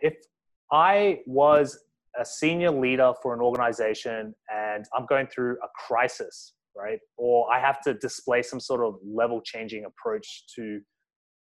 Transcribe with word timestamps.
If 0.00 0.14
I 0.72 1.20
was 1.26 1.78
a 2.18 2.24
senior 2.24 2.70
leader 2.70 3.12
for 3.22 3.34
an 3.34 3.40
organization 3.40 4.34
and 4.52 4.84
I'm 4.96 5.06
going 5.06 5.26
through 5.26 5.58
a 5.62 5.68
crisis, 5.86 6.54
right? 6.74 6.98
Or 7.16 7.50
I 7.52 7.60
have 7.60 7.80
to 7.82 7.94
display 7.94 8.42
some 8.42 8.60
sort 8.60 8.80
of 8.82 8.96
level 9.04 9.40
changing 9.40 9.84
approach 9.84 10.44
to 10.56 10.80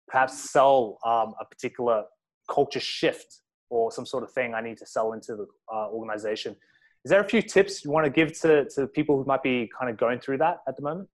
perhaps 0.08 0.52
sell 0.52 0.98
um, 1.06 1.34
a 1.40 1.46
particular 1.46 2.04
culture 2.50 2.80
shift 2.80 3.42
or 3.70 3.92
some 3.92 4.06
sort 4.06 4.24
of 4.24 4.32
thing 4.32 4.54
I 4.54 4.62
need 4.62 4.78
to 4.78 4.86
sell 4.86 5.14
into 5.14 5.36
the 5.36 5.48
uh, 5.74 5.88
organization. 5.90 6.56
Is 7.06 7.10
there 7.10 7.22
a 7.22 7.28
few 7.28 7.42
tips 7.42 7.86
you 7.86 7.92
want 7.92 8.06
to 8.06 8.12
give 8.12 8.38
to, 8.42 8.66
to 8.76 8.88
people 8.88 9.18
who 9.18 9.26
might 9.26 9.44
be 9.44 9.70
kind 9.78 9.90
of 9.92 9.98
going 9.98 10.20
through 10.20 10.40
that 10.40 10.58
at 10.68 10.76
the 10.76 10.82
moment? 10.82 11.08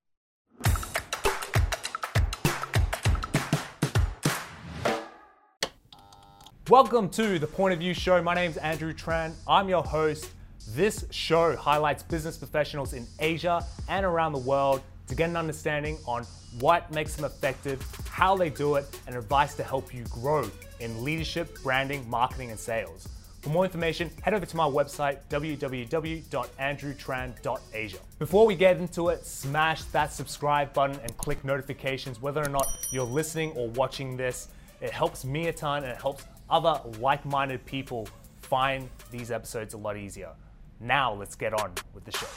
Welcome 6.69 7.09
to 7.09 7.37
the 7.37 7.45
Point 7.45 7.75
of 7.75 7.79
View 7.79 7.93
Show. 7.93 8.19
My 8.23 8.33
name 8.33 8.49
is 8.49 8.57
Andrew 8.57 8.91
Tran. 8.91 9.35
I'm 9.47 9.69
your 9.69 9.83
host. 9.83 10.31
This 10.69 11.05
show 11.11 11.55
highlights 11.55 12.01
business 12.01 12.37
professionals 12.37 12.93
in 12.93 13.05
Asia 13.19 13.63
and 13.87 14.03
around 14.03 14.33
the 14.33 14.39
world 14.39 14.81
to 15.05 15.13
get 15.13 15.29
an 15.29 15.37
understanding 15.37 15.99
on 16.07 16.23
what 16.59 16.91
makes 16.91 17.15
them 17.15 17.23
effective, 17.23 17.85
how 18.09 18.35
they 18.35 18.49
do 18.49 18.77
it, 18.77 18.99
and 19.05 19.15
advice 19.15 19.53
to 19.57 19.63
help 19.63 19.93
you 19.93 20.05
grow 20.05 20.49
in 20.79 21.03
leadership, 21.03 21.55
branding, 21.61 22.09
marketing, 22.09 22.49
and 22.49 22.59
sales. 22.59 23.07
For 23.43 23.49
more 23.49 23.65
information, 23.65 24.09
head 24.23 24.33
over 24.33 24.47
to 24.47 24.57
my 24.57 24.67
website, 24.67 25.19
www.andrewtran.asia. 25.29 27.99
Before 28.17 28.47
we 28.47 28.55
get 28.55 28.77
into 28.77 29.09
it, 29.09 29.23
smash 29.23 29.83
that 29.83 30.11
subscribe 30.11 30.73
button 30.73 30.99
and 31.03 31.15
click 31.17 31.45
notifications 31.45 32.19
whether 32.19 32.43
or 32.43 32.49
not 32.49 32.65
you're 32.91 33.05
listening 33.05 33.51
or 33.51 33.69
watching 33.69 34.17
this. 34.17 34.47
It 34.81 34.89
helps 34.89 35.23
me 35.25 35.47
a 35.47 35.53
ton 35.53 35.83
and 35.83 35.91
it 35.91 36.01
helps 36.01 36.25
other 36.49 36.79
like 36.99 37.25
minded 37.25 37.65
people 37.65 38.07
find 38.41 38.89
these 39.11 39.31
episodes 39.31 39.73
a 39.73 39.77
lot 39.77 39.97
easier. 39.97 40.31
Now, 40.79 41.13
let's 41.13 41.35
get 41.35 41.53
on 41.53 41.73
with 41.93 42.05
the 42.05 42.11
show. 42.11 42.27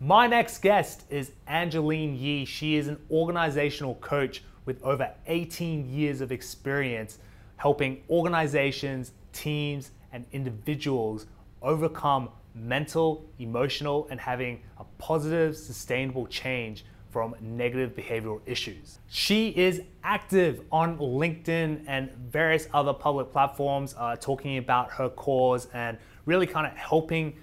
My 0.00 0.26
next 0.26 0.58
guest 0.58 1.04
is 1.10 1.32
Angeline 1.46 2.14
Yee. 2.16 2.44
She 2.44 2.76
is 2.76 2.88
an 2.88 2.98
organizational 3.10 3.96
coach 3.96 4.42
with 4.64 4.82
over 4.82 5.10
18 5.26 5.88
years 5.88 6.20
of 6.20 6.30
experience 6.30 7.18
helping 7.56 8.02
organizations, 8.08 9.12
teams, 9.32 9.90
and 10.12 10.24
individuals 10.32 11.26
overcome 11.62 12.30
mental, 12.54 13.28
emotional, 13.38 14.06
and 14.10 14.20
having 14.20 14.62
a 14.78 14.84
positive, 14.98 15.56
sustainable 15.56 16.26
change 16.26 16.84
from 17.10 17.34
negative 17.40 17.94
behavioral 17.94 18.40
issues. 18.46 18.98
She 19.08 19.48
is 19.48 19.82
active 20.04 20.62
on 20.70 20.98
LinkedIn 20.98 21.84
and 21.86 22.10
various 22.12 22.68
other 22.74 22.92
public 22.92 23.32
platforms, 23.32 23.94
uh, 23.98 24.16
talking 24.16 24.58
about 24.58 24.90
her 24.92 25.08
cause 25.08 25.68
and 25.72 25.98
really 26.26 26.46
kind 26.46 26.66
of 26.66 26.74
helping 26.76 27.34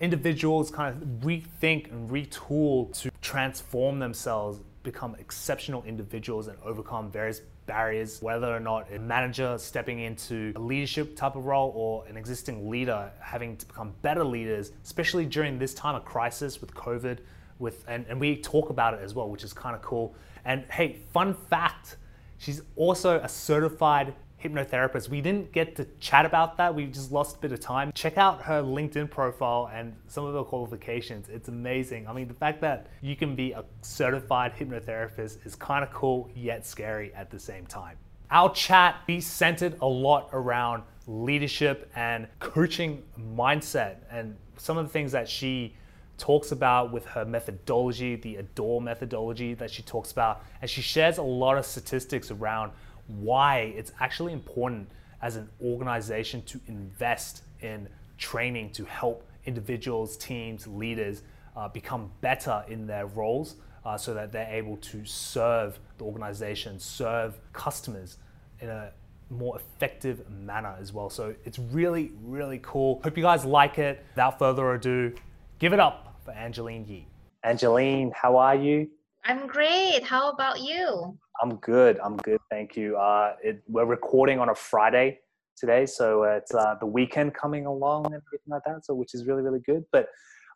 individuals 0.00 0.70
kind 0.70 0.94
of 0.94 1.08
rethink 1.20 1.90
and 1.90 2.10
retool 2.10 2.92
to 3.00 3.10
transform 3.22 3.98
themselves, 3.98 4.60
become 4.82 5.14
exceptional 5.18 5.82
individuals, 5.84 6.48
and 6.48 6.58
overcome 6.64 7.10
various 7.10 7.40
barriers, 7.66 8.22
whether 8.22 8.54
or 8.54 8.60
not 8.60 8.86
a 8.92 8.98
manager 8.98 9.58
stepping 9.58 10.00
into 10.00 10.52
a 10.54 10.60
leadership 10.60 11.16
type 11.16 11.34
of 11.34 11.44
role 11.46 11.72
or 11.74 12.06
an 12.06 12.16
existing 12.16 12.70
leader 12.70 13.10
having 13.20 13.56
to 13.56 13.66
become 13.66 13.92
better 14.02 14.22
leaders, 14.24 14.72
especially 14.84 15.26
during 15.26 15.58
this 15.58 15.74
time 15.74 15.94
of 15.94 16.04
crisis 16.04 16.60
with 16.60 16.72
COVID 16.74 17.18
with 17.58 17.84
and, 17.88 18.04
and 18.08 18.20
we 18.20 18.36
talk 18.36 18.70
about 18.70 18.94
it 18.94 19.00
as 19.02 19.14
well, 19.14 19.28
which 19.28 19.44
is 19.44 19.52
kind 19.52 19.74
of 19.74 19.82
cool. 19.82 20.14
And 20.44 20.64
hey, 20.70 21.00
fun 21.12 21.34
fact, 21.34 21.96
she's 22.38 22.62
also 22.76 23.18
a 23.20 23.28
certified 23.28 24.14
hypnotherapist. 24.42 25.08
We 25.08 25.20
didn't 25.20 25.52
get 25.52 25.76
to 25.76 25.86
chat 25.98 26.26
about 26.26 26.56
that. 26.58 26.74
We 26.74 26.86
just 26.86 27.10
lost 27.10 27.36
a 27.36 27.38
bit 27.38 27.52
of 27.52 27.60
time. 27.60 27.90
Check 27.94 28.18
out 28.18 28.42
her 28.42 28.62
LinkedIn 28.62 29.10
profile 29.10 29.70
and 29.72 29.94
some 30.06 30.24
of 30.24 30.34
her 30.34 30.44
qualifications. 30.44 31.28
It's 31.28 31.48
amazing. 31.48 32.06
I 32.06 32.12
mean, 32.12 32.28
the 32.28 32.34
fact 32.34 32.60
that 32.60 32.88
you 33.00 33.16
can 33.16 33.34
be 33.34 33.52
a 33.52 33.64
certified 33.82 34.52
hypnotherapist 34.54 35.44
is 35.46 35.54
kind 35.54 35.82
of 35.82 35.90
cool 35.92 36.30
yet 36.34 36.66
scary 36.66 37.12
at 37.14 37.30
the 37.30 37.38
same 37.38 37.66
time. 37.66 37.96
Our 38.30 38.52
chat 38.52 39.06
be 39.06 39.20
centered 39.20 39.76
a 39.80 39.86
lot 39.86 40.28
around 40.32 40.82
leadership 41.06 41.90
and 41.94 42.26
coaching 42.40 43.02
mindset 43.18 43.96
and 44.10 44.36
some 44.58 44.76
of 44.76 44.86
the 44.86 44.92
things 44.92 45.12
that 45.12 45.28
she 45.28 45.76
talks 46.18 46.52
about 46.52 46.92
with 46.92 47.04
her 47.06 47.24
methodology, 47.24 48.16
the 48.16 48.36
ADORE 48.36 48.80
methodology 48.80 49.54
that 49.54 49.70
she 49.70 49.82
talks 49.82 50.12
about, 50.12 50.44
and 50.60 50.70
she 50.70 50.80
shares 50.80 51.18
a 51.18 51.22
lot 51.22 51.58
of 51.58 51.66
statistics 51.66 52.30
around 52.30 52.72
why 53.06 53.72
it's 53.76 53.92
actually 54.00 54.32
important 54.32 54.88
as 55.22 55.36
an 55.36 55.48
organization 55.62 56.42
to 56.42 56.60
invest 56.66 57.42
in 57.60 57.88
training 58.18 58.70
to 58.70 58.84
help 58.84 59.26
individuals, 59.44 60.16
teams, 60.16 60.66
leaders 60.66 61.22
uh, 61.56 61.68
become 61.68 62.10
better 62.20 62.64
in 62.68 62.86
their 62.86 63.06
roles 63.06 63.56
uh, 63.84 63.96
so 63.96 64.12
that 64.12 64.32
they're 64.32 64.50
able 64.50 64.76
to 64.78 65.04
serve 65.04 65.78
the 65.98 66.04
organization, 66.04 66.78
serve 66.78 67.38
customers 67.52 68.18
in 68.60 68.68
a 68.68 68.90
more 69.30 69.56
effective 69.56 70.28
manner 70.30 70.74
as 70.80 70.92
well. 70.92 71.10
So 71.10 71.34
it's 71.44 71.58
really, 71.58 72.12
really 72.22 72.60
cool. 72.62 73.00
Hope 73.02 73.16
you 73.16 73.22
guys 73.22 73.44
like 73.44 73.78
it. 73.78 74.04
Without 74.14 74.38
further 74.38 74.74
ado, 74.74 75.14
give 75.58 75.72
it 75.72 75.80
up 75.80 76.20
for 76.24 76.32
Angeline 76.32 76.84
Yee. 76.86 77.06
Angeline, 77.42 78.12
how 78.14 78.36
are 78.36 78.54
you? 78.54 78.88
I'm 79.24 79.46
great. 79.46 80.02
How 80.02 80.30
about 80.30 80.60
you? 80.60 81.18
I'm 81.42 81.56
good. 81.56 81.98
I'm 82.00 82.16
good. 82.18 82.40
Thank 82.50 82.76
you. 82.76 82.96
Uh, 82.96 83.34
it, 83.42 83.62
we're 83.68 83.86
recording 83.86 84.38
on 84.38 84.50
a 84.50 84.54
Friday 84.54 85.18
today, 85.56 85.86
so 85.86 86.24
it's 86.24 86.54
uh, 86.54 86.76
the 86.80 86.86
weekend 86.86 87.34
coming 87.34 87.66
along 87.66 88.06
and 88.06 88.14
everything 88.14 88.48
like 88.48 88.62
that. 88.66 88.84
So, 88.84 88.94
which 88.94 89.14
is 89.14 89.26
really, 89.26 89.42
really 89.42 89.60
good. 89.60 89.84
But 89.92 90.08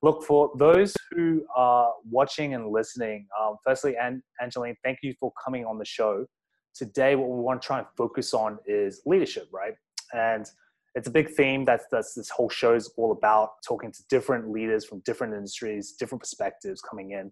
look 0.03 0.25
for 0.25 0.53
those 0.57 0.95
who 1.11 1.45
are 1.57 1.93
watching 2.09 2.55
and 2.55 2.69
listening. 2.71 3.27
Um, 3.41 3.57
firstly, 3.65 3.97
An- 3.97 4.23
Angeline, 4.41 4.77
thank 4.85 4.99
you 5.03 5.15
for 5.19 5.33
coming 5.43 5.65
on 5.65 5.79
the 5.79 5.85
show. 5.85 6.27
Today, 6.75 7.17
what 7.17 7.29
we 7.29 7.41
want 7.41 7.63
to 7.63 7.67
try 7.67 7.79
and 7.79 7.87
focus 7.97 8.33
on 8.33 8.59
is 8.67 9.03
leadership, 9.07 9.49
right? 9.53 9.75
And 10.13 10.47
it's 10.95 11.07
a 11.07 11.11
big 11.11 11.31
theme 11.31 11.65
that's, 11.65 11.85
that's 11.91 12.15
this 12.15 12.31
whole 12.31 12.49
show 12.49 12.75
is 12.75 12.93
all 12.97 13.13
about 13.13 13.51
talking 13.67 13.93
to 13.93 14.03
different 14.09 14.51
leaders 14.51 14.85
from 14.85 15.01
different 15.05 15.35
industries 15.35 15.93
different 15.93 16.21
perspectives 16.21 16.81
coming 16.81 17.13
in. 17.13 17.31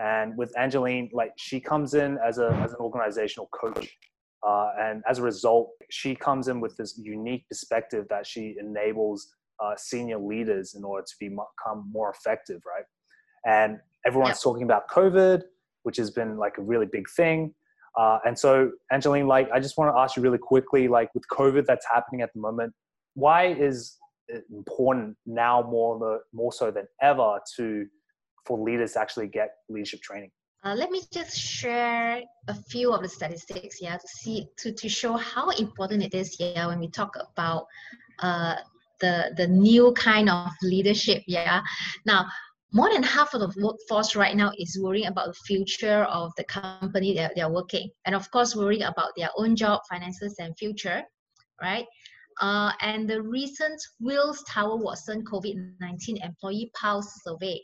And 0.00 0.36
with 0.36 0.56
angeline 0.58 1.10
like 1.12 1.32
she 1.36 1.60
comes 1.60 1.94
in 1.94 2.18
as 2.26 2.38
a 2.38 2.48
as 2.64 2.72
an 2.72 2.78
organizational 2.80 3.48
coach 3.52 3.96
uh, 4.46 4.70
and 4.80 5.02
as 5.08 5.18
a 5.18 5.22
result 5.22 5.70
she 5.90 6.14
comes 6.14 6.48
in 6.48 6.60
with 6.60 6.76
this 6.76 6.98
unique 7.02 7.44
perspective 7.48 8.06
that 8.08 8.26
she 8.26 8.56
enables 8.58 9.28
uh, 9.62 9.74
senior 9.76 10.18
leaders 10.18 10.74
in 10.74 10.82
order 10.82 11.04
to 11.06 11.14
become 11.20 11.90
more 11.92 12.10
effective 12.10 12.60
right? 12.66 12.84
And 13.44 13.78
everyone's 14.06 14.40
talking 14.40 14.62
about 14.62 14.88
covid 14.88 15.42
which 15.82 15.96
has 15.96 16.10
been 16.10 16.36
like 16.36 16.58
a 16.58 16.62
really 16.62 16.86
big 16.86 17.08
thing. 17.16 17.52
Uh, 17.98 18.18
and 18.24 18.38
so 18.38 18.70
angeline 18.90 19.26
like 19.26 19.50
i 19.52 19.60
just 19.60 19.76
want 19.76 19.94
to 19.94 20.00
ask 20.00 20.16
you 20.16 20.22
really 20.22 20.38
quickly 20.38 20.88
like 20.88 21.14
with 21.14 21.24
covid 21.28 21.66
that's 21.66 21.86
happening 21.86 22.22
at 22.22 22.32
the 22.32 22.40
moment 22.40 22.72
why 23.14 23.46
is 23.46 23.98
it 24.28 24.44
important 24.50 25.16
now 25.26 25.62
more 25.62 25.98
the, 25.98 26.18
more 26.32 26.52
so 26.52 26.70
than 26.70 26.86
ever 27.00 27.38
to 27.56 27.86
for 28.46 28.58
leaders 28.58 28.94
to 28.94 29.00
actually 29.00 29.28
get 29.28 29.50
leadership 29.68 30.00
training? 30.00 30.30
Uh, 30.64 30.74
let 30.74 30.90
me 30.90 31.02
just 31.12 31.36
share 31.36 32.22
a 32.46 32.54
few 32.54 32.92
of 32.92 33.02
the 33.02 33.08
statistics 33.08 33.82
yeah 33.82 33.96
to 33.96 34.08
see 34.08 34.46
to, 34.56 34.72
to 34.72 34.88
show 34.88 35.16
how 35.16 35.50
important 35.50 36.02
it 36.04 36.14
is 36.14 36.36
yeah 36.38 36.66
when 36.68 36.78
we 36.78 36.88
talk 36.88 37.16
about 37.16 37.66
uh, 38.20 38.54
the 39.00 39.32
the 39.36 39.46
new 39.48 39.92
kind 39.94 40.30
of 40.30 40.50
leadership 40.62 41.20
yeah 41.26 41.60
now 42.06 42.24
more 42.72 42.90
than 42.92 43.02
half 43.02 43.34
of 43.34 43.40
the 43.40 43.52
workforce 43.60 44.14
right 44.14 44.36
now 44.36 44.52
is 44.56 44.78
worrying 44.80 45.06
about 45.06 45.26
the 45.26 45.40
future 45.46 46.04
of 46.04 46.32
the 46.36 46.44
company 46.44 47.12
that 47.12 47.32
they're 47.34 47.50
working 47.50 47.90
and 48.06 48.14
of 48.14 48.30
course 48.30 48.54
worrying 48.54 48.84
about 48.84 49.10
their 49.16 49.30
own 49.36 49.56
job 49.56 49.80
finances 49.90 50.36
and 50.38 50.56
future 50.56 51.02
right 51.60 51.86
uh, 52.40 52.72
and 52.80 53.08
the 53.08 53.22
recent 53.22 53.80
Willis 54.00 54.42
Tower 54.48 54.76
Watson 54.76 55.24
COVID-19 55.24 56.24
Employee 56.24 56.70
Pulse 56.74 57.20
survey 57.24 57.60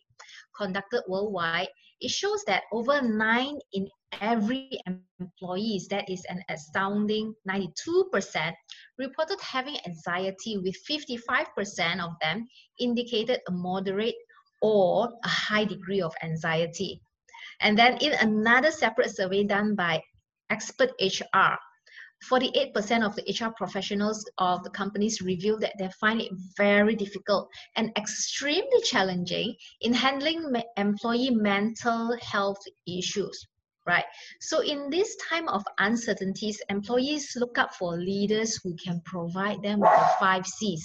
conducted 0.56 1.02
worldwide, 1.08 1.68
it 2.00 2.10
shows 2.10 2.44
that 2.46 2.64
over 2.72 3.00
nine 3.02 3.58
in 3.72 3.88
every 4.20 4.80
employees, 5.20 5.88
that 5.88 6.08
is 6.08 6.24
an 6.28 6.42
astounding 6.48 7.34
92%, 7.48 8.52
reported 8.98 9.40
having 9.40 9.76
anxiety 9.86 10.58
with 10.58 10.76
55% 10.88 12.00
of 12.00 12.12
them 12.20 12.46
indicated 12.78 13.40
a 13.48 13.52
moderate 13.52 14.14
or 14.62 15.08
a 15.24 15.28
high 15.28 15.64
degree 15.64 16.00
of 16.00 16.14
anxiety. 16.22 17.00
And 17.60 17.76
then 17.76 17.98
in 17.98 18.12
another 18.14 18.70
separate 18.70 19.14
survey 19.14 19.44
done 19.44 19.74
by 19.74 20.02
Expert 20.50 20.90
HR, 21.00 21.58
48% 22.24 23.04
of 23.04 23.14
the 23.14 23.22
HR 23.28 23.52
professionals 23.56 24.28
of 24.38 24.62
the 24.64 24.70
companies 24.70 25.20
revealed 25.20 25.60
that 25.60 25.74
they 25.78 25.88
find 26.00 26.20
it 26.20 26.32
very 26.56 26.96
difficult 26.96 27.48
and 27.76 27.92
extremely 27.96 28.80
challenging 28.82 29.54
in 29.80 29.92
handling 29.92 30.52
employee 30.76 31.30
mental 31.30 32.16
health 32.20 32.58
issues, 32.86 33.46
right? 33.86 34.04
So 34.40 34.60
in 34.60 34.90
this 34.90 35.16
time 35.28 35.48
of 35.48 35.64
uncertainties, 35.78 36.60
employees 36.68 37.32
look 37.36 37.56
up 37.56 37.74
for 37.74 37.96
leaders 37.96 38.60
who 38.62 38.74
can 38.74 39.00
provide 39.04 39.62
them 39.62 39.80
with 39.80 39.90
the 39.90 40.10
five 40.18 40.46
C's. 40.46 40.84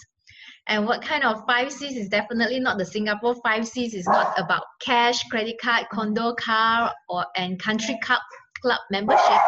And 0.67 0.85
what 0.85 1.01
kind 1.01 1.23
of 1.25 1.43
five 1.45 1.71
C's 1.73 1.97
is 1.97 2.07
definitely 2.07 2.59
not 2.59 2.77
the 2.77 2.85
Singapore 2.85 3.35
five 3.43 3.67
C's. 3.67 3.93
It's 3.93 4.07
not 4.07 4.39
about 4.39 4.63
cash, 4.81 5.23
credit 5.23 5.57
card, 5.61 5.87
condo, 5.91 6.33
car, 6.35 6.93
or 7.09 7.25
and 7.35 7.59
country 7.59 7.99
club 8.01 8.21
club 8.61 8.79
membership. 8.89 9.41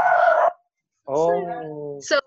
Oh. 1.07 1.99
So 2.01 2.19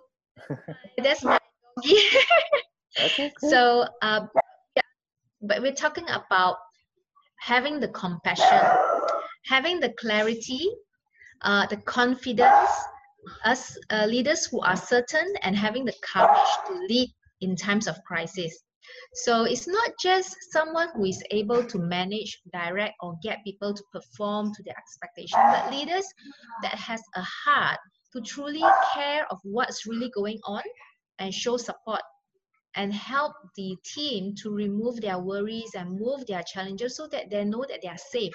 that's 1.03 1.25
my 1.25 1.39
okay, 1.85 3.33
cool. 3.41 3.51
so 3.51 3.87
um, 4.03 4.29
yeah, 4.77 4.83
but 5.43 5.63
we're 5.63 5.75
talking 5.75 6.07
about 6.09 6.57
having 7.41 7.81
the 7.81 7.89
compassion, 7.89 8.61
having 9.47 9.81
the 9.81 9.93
clarity, 10.01 10.71
uh, 11.43 11.67
the 11.67 11.77
confidence, 11.79 12.71
us 13.45 13.77
uh, 13.91 14.07
leaders 14.07 14.47
who 14.47 14.61
are 14.61 14.77
certain 14.77 15.35
and 15.43 15.57
having 15.57 15.85
the 15.85 15.95
courage 16.13 16.49
to 16.67 16.75
lead 16.89 17.13
in 17.41 17.57
times 17.57 17.87
of 17.87 17.97
crisis. 18.07 18.65
So 19.15 19.45
it's 19.45 19.67
not 19.67 19.91
just 20.03 20.35
someone 20.51 20.89
who 20.95 21.05
is 21.05 21.23
able 21.31 21.63
to 21.65 21.79
manage, 21.79 22.41
direct, 22.53 22.95
or 23.01 23.17
get 23.23 23.45
people 23.45 23.75
to 23.75 23.83
perform 23.93 24.55
to 24.55 24.63
their 24.63 24.77
expectation, 24.79 25.39
but 25.53 25.71
leaders 25.71 26.07
that 26.63 26.75
has 26.75 27.03
a 27.15 27.23
heart 27.23 27.79
to 28.13 28.21
truly 28.21 28.63
care 28.95 29.27
of 29.31 29.39
what's 29.43 29.87
really 29.87 30.11
going 30.15 30.39
on 30.45 30.63
and 31.19 31.33
show 31.35 31.57
support 31.57 32.01
and 32.75 32.93
help 32.93 33.33
the 33.57 33.77
team 33.85 34.35
to 34.43 34.51
remove 34.51 35.01
their 35.01 35.19
worries 35.19 35.75
and 35.77 35.99
move 35.99 36.27
their 36.27 36.43
challenges 36.43 36.97
so 36.97 37.07
that 37.09 37.31
they 37.31 37.45
know 37.45 37.65
that 37.69 37.81
they 37.83 37.89
are 37.89 37.99
safe. 37.99 38.35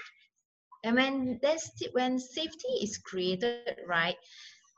And 0.83 0.95
when 0.95 1.39
that's 1.41 1.71
when 1.93 2.19
safety 2.19 2.73
is 2.81 2.97
created, 2.97 3.77
right, 3.87 4.15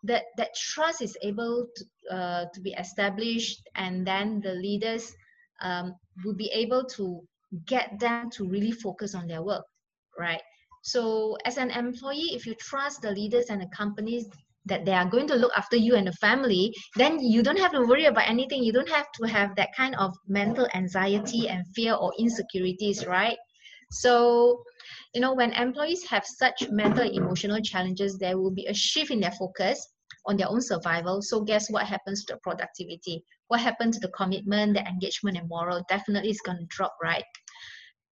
that 0.03 0.23
that 0.37 0.53
trust 0.55 1.01
is 1.01 1.17
able 1.21 1.67
to, 1.75 2.15
uh, 2.15 2.45
to 2.53 2.61
be 2.61 2.71
established, 2.73 3.61
and 3.75 4.05
then 4.05 4.41
the 4.41 4.53
leaders 4.53 5.11
um, 5.61 5.95
will 6.23 6.35
be 6.35 6.49
able 6.53 6.85
to 6.97 7.21
get 7.65 7.99
them 7.99 8.29
to 8.31 8.47
really 8.47 8.71
focus 8.71 9.15
on 9.15 9.27
their 9.27 9.41
work, 9.41 9.63
right? 10.19 10.41
So 10.83 11.37
as 11.45 11.57
an 11.57 11.71
employee, 11.71 12.33
if 12.33 12.45
you 12.45 12.53
trust 12.55 13.01
the 13.01 13.11
leaders 13.11 13.49
and 13.49 13.61
the 13.61 13.67
companies 13.75 14.27
that 14.65 14.85
they 14.85 14.93
are 14.93 15.05
going 15.05 15.27
to 15.27 15.35
look 15.35 15.51
after 15.55 15.75
you 15.75 15.95
and 15.95 16.07
the 16.07 16.13
family, 16.13 16.73
then 16.95 17.19
you 17.19 17.43
don't 17.43 17.59
have 17.59 17.71
to 17.71 17.81
worry 17.85 18.05
about 18.05 18.27
anything. 18.27 18.63
You 18.63 18.73
don't 18.73 18.89
have 18.89 19.07
to 19.19 19.27
have 19.27 19.55
that 19.55 19.69
kind 19.75 19.95
of 19.95 20.15
mental 20.27 20.67
anxiety 20.73 21.47
and 21.49 21.65
fear 21.75 21.93
or 21.93 22.11
insecurities, 22.17 23.05
right? 23.05 23.37
So, 23.91 24.63
you 25.13 25.21
know, 25.21 25.33
when 25.33 25.53
employees 25.53 26.03
have 26.09 26.25
such 26.25 26.69
mental 26.69 27.09
emotional 27.09 27.61
challenges, 27.61 28.17
there 28.17 28.37
will 28.37 28.51
be 28.51 28.65
a 28.65 28.73
shift 28.73 29.11
in 29.11 29.19
their 29.19 29.31
focus 29.31 29.87
on 30.25 30.37
their 30.37 30.49
own 30.49 30.61
survival. 30.61 31.21
So, 31.21 31.41
guess 31.41 31.69
what 31.69 31.85
happens 31.85 32.25
to 32.25 32.33
the 32.33 32.39
productivity? 32.39 33.23
What 33.47 33.61
happened 33.61 33.93
to 33.93 33.99
the 33.99 34.09
commitment, 34.09 34.73
the 34.73 34.87
engagement, 34.87 35.37
and 35.37 35.47
moral? 35.47 35.83
Definitely 35.87 36.31
is 36.31 36.41
going 36.41 36.57
to 36.57 36.65
drop, 36.65 36.95
right? 37.01 37.23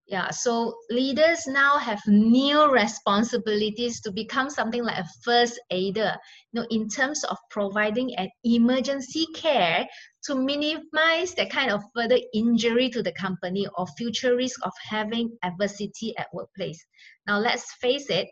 Yeah 0.08 0.30
so 0.30 0.76
leaders 0.90 1.48
now 1.48 1.78
have 1.78 2.02
new 2.08 2.72
responsibilities 2.72 4.02
to 4.02 4.12
become 4.12 4.50
something 4.50 4.84
like 4.84 4.98
a 4.98 5.08
first 5.24 5.60
aider 5.72 6.16
you 6.52 6.60
know 6.62 6.68
in 6.72 6.90
terms 6.90 7.24
of 7.24 7.38
providing 7.50 8.14
an 8.16 8.30
emergency 8.44 9.26
care 9.34 9.88
to 10.24 10.36
minimize 10.36 11.34
that 11.36 11.50
kind 11.52 11.70
of 11.72 11.84
further 11.96 12.18
injury 12.34 12.90
to 12.90 13.04
the 13.04 13.12
company 13.14 13.68
or 13.78 13.86
future 13.98 14.36
risk 14.36 14.60
of 14.64 14.72
having 14.90 15.30
adversity 15.44 16.16
at 16.18 16.28
workplace. 16.34 16.86
Now 17.28 17.40
let's 17.40 17.74
face 17.82 18.10
it 18.10 18.28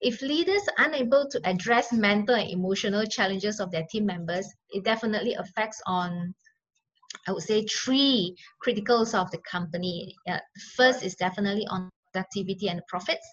if 0.00 0.22
leaders 0.22 0.62
are 0.78 0.86
unable 0.86 1.28
to 1.28 1.40
address 1.44 1.92
mental 1.92 2.34
and 2.34 2.50
emotional 2.50 3.04
challenges 3.04 3.60
of 3.60 3.70
their 3.70 3.84
team 3.90 4.06
members 4.06 4.46
it 4.70 4.84
definitely 4.84 5.34
affects 5.34 5.80
on 5.86 6.34
I 7.26 7.32
would 7.32 7.42
say 7.42 7.66
three 7.66 8.36
criticals 8.64 9.14
of 9.14 9.30
the 9.30 9.38
company. 9.38 10.14
Uh, 10.28 10.38
first 10.76 11.02
is 11.02 11.14
definitely 11.14 11.66
on 11.68 11.90
productivity 12.12 12.68
and 12.68 12.82
profits. 12.88 13.26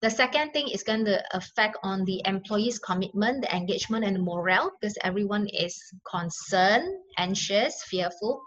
The 0.00 0.10
second 0.10 0.50
thing 0.52 0.68
is 0.68 0.82
going 0.82 1.04
to 1.04 1.22
affect 1.36 1.78
on 1.82 2.04
the 2.04 2.20
employees' 2.24 2.78
commitment, 2.78 3.42
the 3.42 3.54
engagement, 3.54 4.04
and 4.04 4.16
the 4.16 4.20
morale 4.20 4.72
because 4.80 4.98
everyone 5.02 5.46
is 5.48 5.80
concerned, 6.10 6.88
anxious, 7.18 7.82
fearful. 7.84 8.42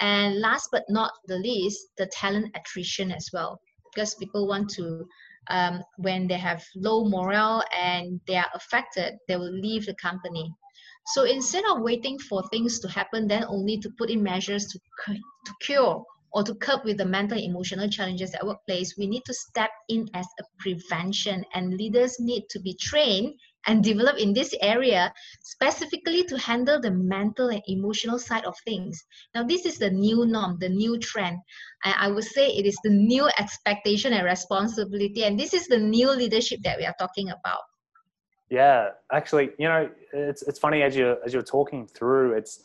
And 0.00 0.40
last 0.40 0.68
but 0.72 0.84
not 0.88 1.12
the 1.26 1.38
least, 1.38 1.88
the 1.96 2.06
talent 2.06 2.56
attrition 2.56 3.12
as 3.12 3.30
well 3.32 3.60
because 3.96 4.14
people 4.16 4.46
want 4.46 4.68
to, 4.70 5.06
um, 5.48 5.82
when 5.96 6.26
they 6.26 6.38
have 6.38 6.62
low 6.74 7.08
morale 7.08 7.62
and 7.74 8.20
they 8.26 8.36
are 8.36 8.50
affected, 8.54 9.14
they 9.28 9.36
will 9.36 9.52
leave 9.52 9.86
the 9.86 9.94
company. 9.94 10.52
So 11.14 11.24
instead 11.24 11.64
of 11.70 11.82
waiting 11.82 12.18
for 12.18 12.42
things 12.48 12.80
to 12.80 12.88
happen, 12.88 13.28
then 13.28 13.44
only 13.44 13.78
to 13.78 13.90
put 13.96 14.10
in 14.10 14.22
measures 14.22 14.66
to, 14.66 14.78
to 15.06 15.54
cure 15.60 16.04
or 16.32 16.42
to 16.42 16.54
cope 16.56 16.84
with 16.84 16.98
the 16.98 17.04
mental 17.04 17.38
emotional 17.38 17.88
challenges 17.88 18.34
at 18.34 18.44
workplace, 18.44 18.96
we 18.98 19.06
need 19.06 19.24
to 19.24 19.32
step 19.32 19.70
in 19.88 20.08
as 20.14 20.26
a 20.40 20.44
prevention 20.58 21.44
and 21.54 21.74
leaders 21.74 22.18
need 22.18 22.44
to 22.50 22.60
be 22.60 22.74
trained 22.74 23.34
and 23.66 23.82
develop 23.82 24.16
in 24.18 24.32
this 24.32 24.54
area 24.60 25.12
specifically 25.42 26.24
to 26.24 26.38
handle 26.38 26.80
the 26.80 26.90
mental 26.90 27.48
and 27.48 27.62
emotional 27.66 28.18
side 28.18 28.44
of 28.44 28.54
things. 28.64 29.02
Now, 29.34 29.44
this 29.44 29.64
is 29.64 29.78
the 29.78 29.90
new 29.90 30.26
norm, 30.26 30.58
the 30.60 30.68
new 30.68 30.98
trend. 30.98 31.38
And 31.84 31.94
I 31.98 32.08
would 32.08 32.24
say 32.24 32.48
it 32.48 32.66
is 32.66 32.78
the 32.84 32.90
new 32.90 33.28
expectation 33.38 34.12
and 34.12 34.24
responsibility. 34.24 35.24
And 35.24 35.38
this 35.38 35.54
is 35.54 35.66
the 35.68 35.78
new 35.78 36.10
leadership 36.10 36.60
that 36.64 36.78
we 36.78 36.84
are 36.84 36.94
talking 36.98 37.30
about. 37.30 37.62
Yeah, 38.50 38.90
actually, 39.12 39.50
you 39.58 39.66
know, 39.66 39.90
it's 40.12 40.42
it's 40.42 40.58
funny 40.58 40.82
as 40.82 40.96
you 40.96 41.16
as 41.24 41.32
you're 41.32 41.42
talking 41.42 41.86
through, 41.86 42.34
it's 42.34 42.64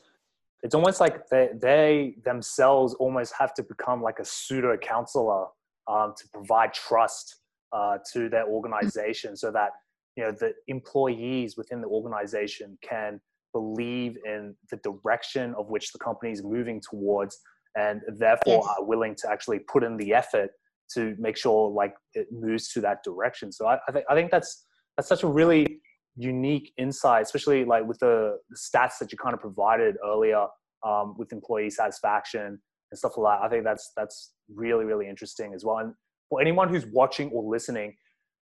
it's 0.61 0.75
almost 0.75 0.99
like 0.99 1.27
they 1.29 1.49
they 1.59 2.15
themselves 2.23 2.93
almost 2.95 3.33
have 3.37 3.53
to 3.55 3.63
become 3.63 4.01
like 4.01 4.19
a 4.19 4.25
pseudo 4.25 4.77
counselor 4.77 5.47
um, 5.87 6.13
to 6.17 6.27
provide 6.31 6.73
trust 6.73 7.37
uh, 7.73 7.97
to 8.13 8.29
their 8.29 8.45
organization, 8.47 9.35
so 9.35 9.51
that 9.51 9.71
you 10.15 10.23
know 10.23 10.31
the 10.31 10.53
employees 10.67 11.57
within 11.57 11.81
the 11.81 11.87
organization 11.87 12.77
can 12.87 13.19
believe 13.51 14.17
in 14.23 14.55
the 14.69 14.77
direction 14.77 15.55
of 15.57 15.67
which 15.69 15.91
the 15.91 15.99
company 15.99 16.31
is 16.31 16.43
moving 16.43 16.79
towards, 16.79 17.39
and 17.75 18.01
therefore 18.19 18.61
yes. 18.63 18.67
are 18.77 18.85
willing 18.85 19.15
to 19.15 19.31
actually 19.31 19.59
put 19.59 19.83
in 19.83 19.97
the 19.97 20.13
effort 20.13 20.51
to 20.93 21.15
make 21.17 21.37
sure 21.37 21.71
like 21.71 21.95
it 22.13 22.27
moves 22.31 22.69
to 22.73 22.81
that 22.81 23.03
direction. 23.03 23.51
So 23.51 23.65
I, 23.65 23.79
I 23.87 23.91
think 23.91 24.05
I 24.09 24.13
think 24.13 24.29
that's 24.29 24.67
that's 24.97 25.09
such 25.09 25.23
a 25.23 25.27
really 25.27 25.79
unique 26.15 26.73
insight, 26.77 27.23
especially 27.23 27.65
like 27.65 27.85
with 27.87 27.99
the, 27.99 28.37
the 28.49 28.57
stats 28.57 28.97
that 28.99 29.11
you 29.11 29.17
kind 29.17 29.33
of 29.33 29.39
provided 29.39 29.95
earlier 30.05 30.45
um, 30.85 31.15
with 31.17 31.31
employee 31.31 31.69
satisfaction 31.69 32.59
and 32.91 32.97
stuff 32.97 33.17
like 33.17 33.39
that. 33.39 33.45
I 33.45 33.49
think 33.49 33.63
that's 33.63 33.91
that's 33.95 34.33
really 34.53 34.85
really 34.85 35.07
interesting 35.07 35.53
as 35.53 35.63
well. 35.63 35.77
And 35.77 35.93
for 36.29 36.41
anyone 36.41 36.69
who's 36.69 36.85
watching 36.85 37.29
or 37.31 37.43
listening, 37.43 37.95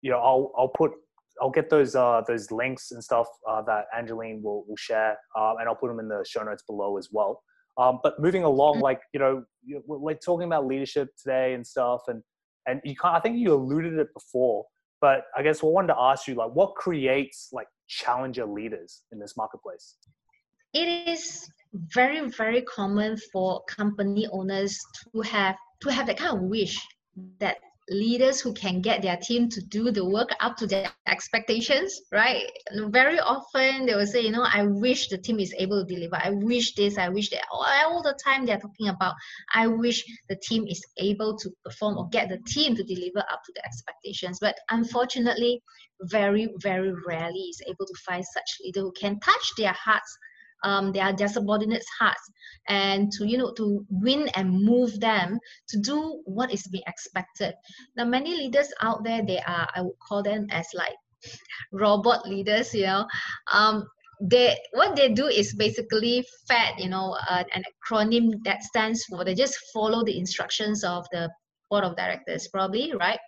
you 0.02 0.10
know, 0.10 0.18
I'll 0.18 0.52
I'll 0.56 0.68
put 0.68 0.92
I'll 1.40 1.50
get 1.50 1.70
those 1.70 1.94
uh, 1.94 2.22
those 2.26 2.50
links 2.50 2.90
and 2.90 3.02
stuff 3.02 3.26
uh, 3.48 3.62
that 3.62 3.86
Angeline 3.96 4.40
will 4.42 4.64
will 4.66 4.76
share, 4.76 5.18
um, 5.38 5.56
and 5.58 5.68
I'll 5.68 5.76
put 5.76 5.88
them 5.88 5.98
in 5.98 6.08
the 6.08 6.24
show 6.28 6.42
notes 6.42 6.62
below 6.66 6.98
as 6.98 7.08
well. 7.10 7.42
Um, 7.78 8.00
but 8.02 8.20
moving 8.20 8.44
along, 8.44 8.78
mm. 8.78 8.82
like 8.82 9.00
you 9.12 9.20
know, 9.20 9.44
we're 9.86 10.14
talking 10.14 10.46
about 10.46 10.66
leadership 10.66 11.08
today 11.22 11.54
and 11.54 11.66
stuff, 11.66 12.02
and 12.08 12.22
and 12.66 12.80
you 12.84 12.94
can't, 12.94 13.14
I 13.14 13.20
think 13.20 13.38
you 13.38 13.54
alluded 13.54 13.94
it 13.94 14.08
before, 14.14 14.64
but 15.00 15.24
I 15.36 15.42
guess 15.42 15.62
I 15.62 15.66
wanted 15.66 15.88
to 15.88 15.98
ask 15.98 16.28
you, 16.28 16.34
like, 16.34 16.50
what 16.52 16.74
creates 16.74 17.48
like 17.52 17.66
challenger 17.88 18.46
leaders 18.46 19.02
in 19.12 19.18
this 19.18 19.36
marketplace? 19.36 19.96
It 20.72 21.08
is 21.08 21.48
very, 21.72 22.28
very 22.30 22.62
common 22.62 23.16
for 23.32 23.62
company 23.64 24.28
owners 24.32 24.78
to 25.12 25.20
have 25.22 25.56
to 25.82 25.92
have 25.92 26.06
that 26.06 26.18
kind 26.18 26.36
of 26.36 26.42
wish 26.42 26.78
that 27.38 27.56
leaders 27.90 28.40
who 28.40 28.52
can 28.54 28.80
get 28.80 29.02
their 29.02 29.16
team 29.16 29.48
to 29.48 29.60
do 29.60 29.90
the 29.90 30.04
work 30.04 30.30
up 30.40 30.56
to 30.56 30.66
their 30.66 30.88
expectations, 31.08 32.00
right? 32.12 32.48
Very 32.86 33.18
often 33.18 33.86
they 33.86 33.94
will 33.94 34.06
say, 34.06 34.22
you 34.22 34.30
know, 34.30 34.46
I 34.50 34.62
wish 34.62 35.08
the 35.08 35.18
team 35.18 35.40
is 35.40 35.52
able 35.58 35.84
to 35.84 35.94
deliver. 35.94 36.16
I 36.16 36.30
wish 36.30 36.74
this, 36.74 36.96
I 36.96 37.08
wish 37.08 37.30
that. 37.30 37.42
All 37.52 38.02
the 38.02 38.16
time 38.24 38.46
they're 38.46 38.60
talking 38.60 38.88
about, 38.88 39.14
I 39.54 39.66
wish 39.66 40.04
the 40.28 40.36
team 40.36 40.66
is 40.68 40.80
able 40.98 41.36
to 41.38 41.50
perform 41.64 41.98
or 41.98 42.08
get 42.08 42.28
the 42.28 42.38
team 42.46 42.76
to 42.76 42.84
deliver 42.84 43.18
up 43.18 43.42
to 43.44 43.52
the 43.54 43.64
expectations. 43.66 44.38
But 44.40 44.56
unfortunately, 44.70 45.60
very, 46.02 46.48
very 46.62 46.94
rarely 47.06 47.40
is 47.50 47.60
able 47.66 47.86
to 47.86 47.94
find 48.06 48.24
such 48.24 48.58
leader 48.64 48.82
who 48.82 48.92
can 48.92 49.18
touch 49.20 49.52
their 49.58 49.72
hearts 49.72 50.16
um, 50.62 50.92
their, 50.92 51.12
their 51.14 51.28
subordinates' 51.28 51.86
hearts 51.98 52.22
and 52.68 53.10
to 53.12 53.26
you 53.26 53.38
know 53.38 53.52
to 53.54 53.84
win 53.90 54.28
and 54.34 54.50
move 54.64 54.98
them 55.00 55.38
to 55.68 55.78
do 55.80 56.20
what 56.24 56.52
is 56.52 56.66
being 56.68 56.84
expected. 56.86 57.54
Now, 57.96 58.04
many 58.04 58.36
leaders 58.36 58.68
out 58.80 59.04
there, 59.04 59.24
they 59.24 59.40
are 59.40 59.68
I 59.74 59.82
would 59.82 59.98
call 60.06 60.22
them 60.22 60.46
as 60.50 60.66
like 60.74 60.96
robot 61.72 62.26
leaders. 62.28 62.74
You 62.74 62.86
know, 62.86 63.06
um, 63.52 63.86
they 64.20 64.56
what 64.72 64.96
they 64.96 65.08
do 65.12 65.26
is 65.26 65.54
basically 65.54 66.24
fed 66.46 66.74
you 66.78 66.88
know 66.88 67.16
uh, 67.28 67.44
an 67.54 67.62
acronym 67.72 68.32
that 68.44 68.62
stands 68.62 69.04
for 69.04 69.24
they 69.24 69.34
just 69.34 69.56
follow 69.72 70.04
the 70.04 70.18
instructions 70.18 70.84
of 70.84 71.06
the 71.10 71.30
board 71.70 71.84
of 71.84 71.96
directors 71.96 72.48
probably 72.48 72.92
right 73.00 73.18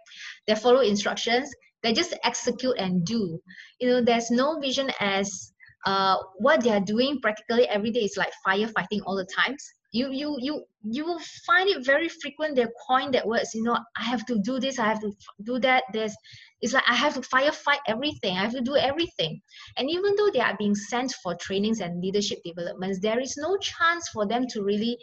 they 0.46 0.54
follow 0.54 0.80
instructions 0.80 1.48
They 1.82 1.92
just 1.92 2.14
execute 2.24 2.76
and 2.78 3.04
do. 3.04 3.40
You 3.80 3.88
know, 3.88 4.00
there's 4.04 4.30
no 4.30 4.60
vision 4.60 4.90
as 5.00 5.51
uh, 5.84 6.16
what 6.36 6.62
they 6.62 6.70
are 6.70 6.80
doing 6.80 7.20
practically 7.20 7.68
every 7.68 7.90
day 7.90 8.00
is 8.00 8.16
like 8.16 8.32
firefighting 8.46 9.00
all 9.04 9.16
the 9.16 9.26
times. 9.26 9.64
You 9.90 10.10
you 10.10 10.36
you 10.40 10.64
you 10.84 11.04
will 11.04 11.20
find 11.46 11.68
it 11.68 11.84
very 11.84 12.08
frequent. 12.08 12.56
They 12.56 12.66
coin 12.88 13.10
that 13.12 13.26
words. 13.26 13.54
You 13.54 13.62
know, 13.62 13.78
I 13.96 14.02
have 14.04 14.24
to 14.26 14.38
do 14.38 14.58
this. 14.58 14.78
I 14.78 14.86
have 14.86 15.00
to 15.00 15.12
do 15.42 15.58
that. 15.58 15.84
There's, 15.92 16.14
it's 16.62 16.72
like 16.72 16.88
I 16.88 16.94
have 16.94 17.14
to 17.14 17.20
firefight 17.20 17.80
everything. 17.86 18.36
I 18.36 18.42
have 18.42 18.52
to 18.52 18.62
do 18.62 18.76
everything. 18.76 19.42
And 19.76 19.90
even 19.90 20.14
though 20.16 20.30
they 20.32 20.40
are 20.40 20.56
being 20.56 20.74
sent 20.74 21.12
for 21.22 21.34
trainings 21.34 21.80
and 21.80 22.00
leadership 22.00 22.38
developments, 22.42 23.00
there 23.00 23.20
is 23.20 23.36
no 23.36 23.58
chance 23.58 24.08
for 24.08 24.26
them 24.26 24.46
to 24.50 24.62
really 24.62 24.96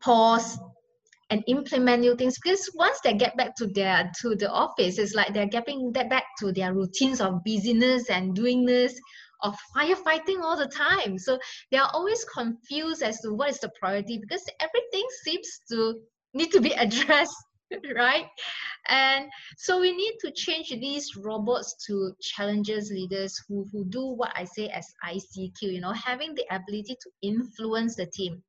pause 0.00 0.58
and 1.32 1.42
implement 1.46 2.02
new 2.02 2.14
things 2.14 2.38
because 2.38 2.70
once 2.74 3.00
they 3.02 3.14
get 3.14 3.34
back 3.38 3.56
to 3.56 3.66
their 3.68 4.10
to 4.20 4.34
the 4.36 4.50
office 4.50 4.98
it's 4.98 5.14
like 5.14 5.32
they're 5.32 5.46
getting 5.46 5.90
back 5.90 6.24
to 6.38 6.52
their 6.52 6.74
routines 6.74 7.22
of 7.22 7.42
busyness 7.42 8.10
and 8.10 8.34
doing 8.34 8.66
this 8.66 9.00
of 9.42 9.56
firefighting 9.76 10.40
all 10.42 10.56
the 10.56 10.68
time. 10.68 11.18
So 11.18 11.38
they 11.70 11.78
are 11.78 11.90
always 11.92 12.24
confused 12.24 13.02
as 13.02 13.20
to 13.20 13.32
what 13.32 13.50
is 13.50 13.58
the 13.58 13.70
priority 13.78 14.18
because 14.18 14.44
everything 14.60 15.06
seems 15.24 15.48
to 15.70 16.00
need 16.34 16.52
to 16.52 16.60
be 16.60 16.72
addressed 16.84 17.36
right? 17.94 18.26
And 18.88 19.26
so 19.56 19.80
we 19.80 19.94
need 19.96 20.14
to 20.20 20.32
change 20.32 20.70
these 20.70 21.16
robots 21.16 21.74
to 21.86 22.12
challenger 22.20 22.80
leaders 22.90 23.40
who, 23.48 23.66
who 23.72 23.84
do 23.86 24.04
what 24.04 24.32
i 24.34 24.44
say 24.44 24.68
as 24.68 24.86
icq 25.06 25.60
you 25.60 25.80
know 25.80 25.92
having 25.92 26.34
the 26.34 26.44
ability 26.50 26.96
to 27.00 27.10
influence 27.22 27.96
the 27.96 28.06
team. 28.06 28.42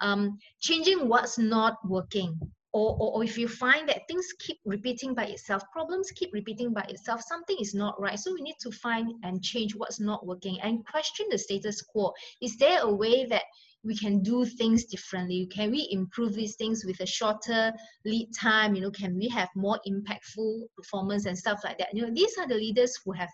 Um, 0.00 0.38
changing 0.60 1.08
what's 1.08 1.38
not 1.38 1.76
working 1.84 2.38
or, 2.76 2.94
or, 3.00 3.16
or, 3.16 3.24
if 3.24 3.38
you 3.38 3.48
find 3.48 3.88
that 3.88 4.06
things 4.06 4.26
keep 4.38 4.58
repeating 4.66 5.14
by 5.14 5.24
itself 5.24 5.62
problems 5.72 6.10
keep 6.10 6.30
repeating 6.34 6.74
by 6.74 6.82
itself 6.82 7.22
something 7.22 7.56
is 7.58 7.74
not 7.74 7.98
right. 7.98 8.18
So 8.18 8.34
we 8.34 8.42
need 8.42 8.56
to 8.60 8.70
find 8.70 9.14
and 9.22 9.42
change 9.42 9.74
what's 9.74 9.98
not 9.98 10.26
working 10.26 10.60
and 10.60 10.84
question 10.84 11.26
the 11.30 11.38
status 11.38 11.80
quo. 11.80 12.12
Is 12.42 12.58
there 12.58 12.80
a 12.82 12.92
way 12.92 13.24
that 13.26 13.44
we 13.82 13.96
can 13.96 14.22
do 14.22 14.44
things 14.44 14.84
differently? 14.84 15.48
Can 15.50 15.70
we 15.70 15.88
improve 15.90 16.34
these 16.34 16.56
things 16.56 16.84
with 16.84 17.00
a 17.00 17.06
shorter 17.06 17.72
lead 18.04 18.28
time? 18.38 18.74
You 18.74 18.82
know 18.82 18.90
can 18.90 19.16
we 19.16 19.28
have 19.28 19.48
more 19.56 19.80
impactful 19.88 20.66
performance 20.76 21.24
and 21.24 21.38
stuff 21.38 21.60
like 21.64 21.78
that? 21.78 21.94
You 21.94 22.02
know 22.02 22.12
these 22.12 22.36
are 22.38 22.46
the 22.46 22.56
leaders 22.56 22.94
who 23.02 23.12
have 23.12 23.30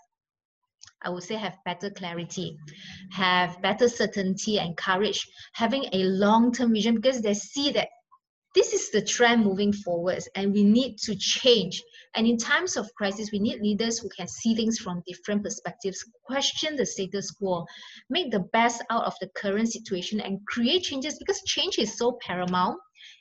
I 1.05 1.11
would 1.11 1.25
say 1.25 1.35
have 1.35 1.57
better 1.65 1.91
clarity, 1.91 2.57
have 3.11 3.61
better 3.61 3.89
certainty 3.89 4.61
and 4.61 4.77
courage, 4.77 5.27
having 5.53 5.87
a 5.93 6.05
long-term 6.05 6.73
vision 6.73 6.95
because 6.95 7.23
they 7.23 7.35
see 7.35 7.73
that 7.73 7.89
this 8.55 8.75
is 8.75 8.91
the 8.91 9.03
trend 9.03 9.45
moving 9.45 9.73
forwards 9.73 10.29
and 10.35 10.53
we 10.53 10.63
need 10.63 10.99
to 10.99 11.17
change. 11.17 11.83
And 12.15 12.27
in 12.27 12.37
times 12.37 12.77
of 12.77 12.93
crisis, 12.95 13.31
we 13.33 13.39
need 13.39 13.63
leaders 13.63 13.99
who 13.99 14.11
can 14.11 14.29
see 14.29 14.55
things 14.55 14.79
from 14.79 15.03
different 15.07 15.43
perspectives, 15.43 16.05
question 16.25 16.77
the 16.77 16.85
status 16.85 17.31
quo, 17.31 17.65
make 18.11 18.31
the 18.31 18.47
best 18.53 18.83
out 18.91 19.05
of 19.05 19.15
the 19.21 19.29
current 19.29 19.73
situation 19.73 20.21
and 20.21 20.45
create 20.47 20.83
changes 20.83 21.19
because 21.19 21.41
change 21.47 21.79
is 21.79 21.97
so 21.97 22.19
paramount. 22.21 22.79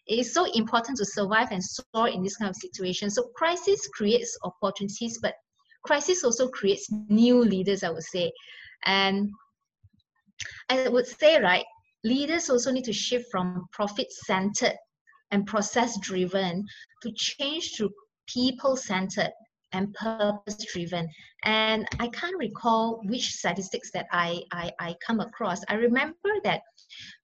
It 0.07 0.19
is 0.19 0.33
so 0.33 0.45
important 0.53 0.97
to 0.97 1.05
survive 1.05 1.51
and 1.51 1.63
soar 1.63 2.09
in 2.09 2.21
this 2.21 2.35
kind 2.35 2.49
of 2.49 2.55
situation. 2.57 3.09
So 3.09 3.29
crisis 3.35 3.87
creates 3.93 4.37
opportunities, 4.43 5.19
but 5.21 5.35
crisis 5.83 6.25
also 6.25 6.49
creates 6.49 6.91
new 7.07 7.39
leaders, 7.39 7.83
I 7.83 7.91
would 7.91 8.03
say. 8.03 8.33
And 8.83 9.29
I 10.69 10.89
would 10.89 11.07
say, 11.07 11.39
right, 11.39 11.65
leaders 12.03 12.49
also 12.49 12.71
need 12.71 12.85
to 12.85 12.93
shift 12.93 13.31
from 13.31 13.67
profit 13.71 14.11
centered 14.11 14.75
and 15.31 15.47
process 15.47 15.97
driven 15.99 16.65
to 17.01 17.11
change 17.15 17.73
to 17.73 17.89
people 18.27 18.75
centered 18.75 19.31
and 19.73 19.93
purpose 19.93 20.65
driven 20.73 21.07
and 21.43 21.87
i 21.99 22.07
can't 22.09 22.37
recall 22.37 23.01
which 23.05 23.31
statistics 23.31 23.89
that 23.91 24.05
I, 24.11 24.41
I 24.51 24.71
i 24.79 24.95
come 25.05 25.19
across. 25.19 25.61
I 25.69 25.75
remember 25.75 26.31
that 26.43 26.61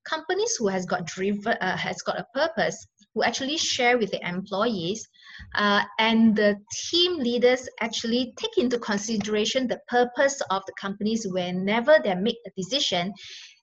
companies 0.06 0.56
who 0.58 0.68
has 0.68 0.86
got 0.86 1.06
driven 1.06 1.54
uh, 1.60 1.78
has 1.78 2.02
got 2.02 2.20
a 2.20 2.26
purpose 2.34 2.88
who 3.14 3.24
actually 3.24 3.58
share 3.58 3.98
with 3.98 4.12
the 4.12 4.28
employees 4.28 5.08
uh, 5.56 5.84
and 6.00 6.36
the 6.36 6.56
team 6.90 7.18
leaders 7.18 7.68
actually 7.82 8.34
take 8.38 8.58
into 8.58 8.80
consideration 8.80 9.68
the 9.68 9.80
purpose 9.88 10.40
of 10.52 10.64
the 10.68 10.74
companies 10.80 11.26
whenever 11.28 11.98
they 12.04 12.16
make 12.16 12.38
a 12.46 12.52
decision 12.56 13.14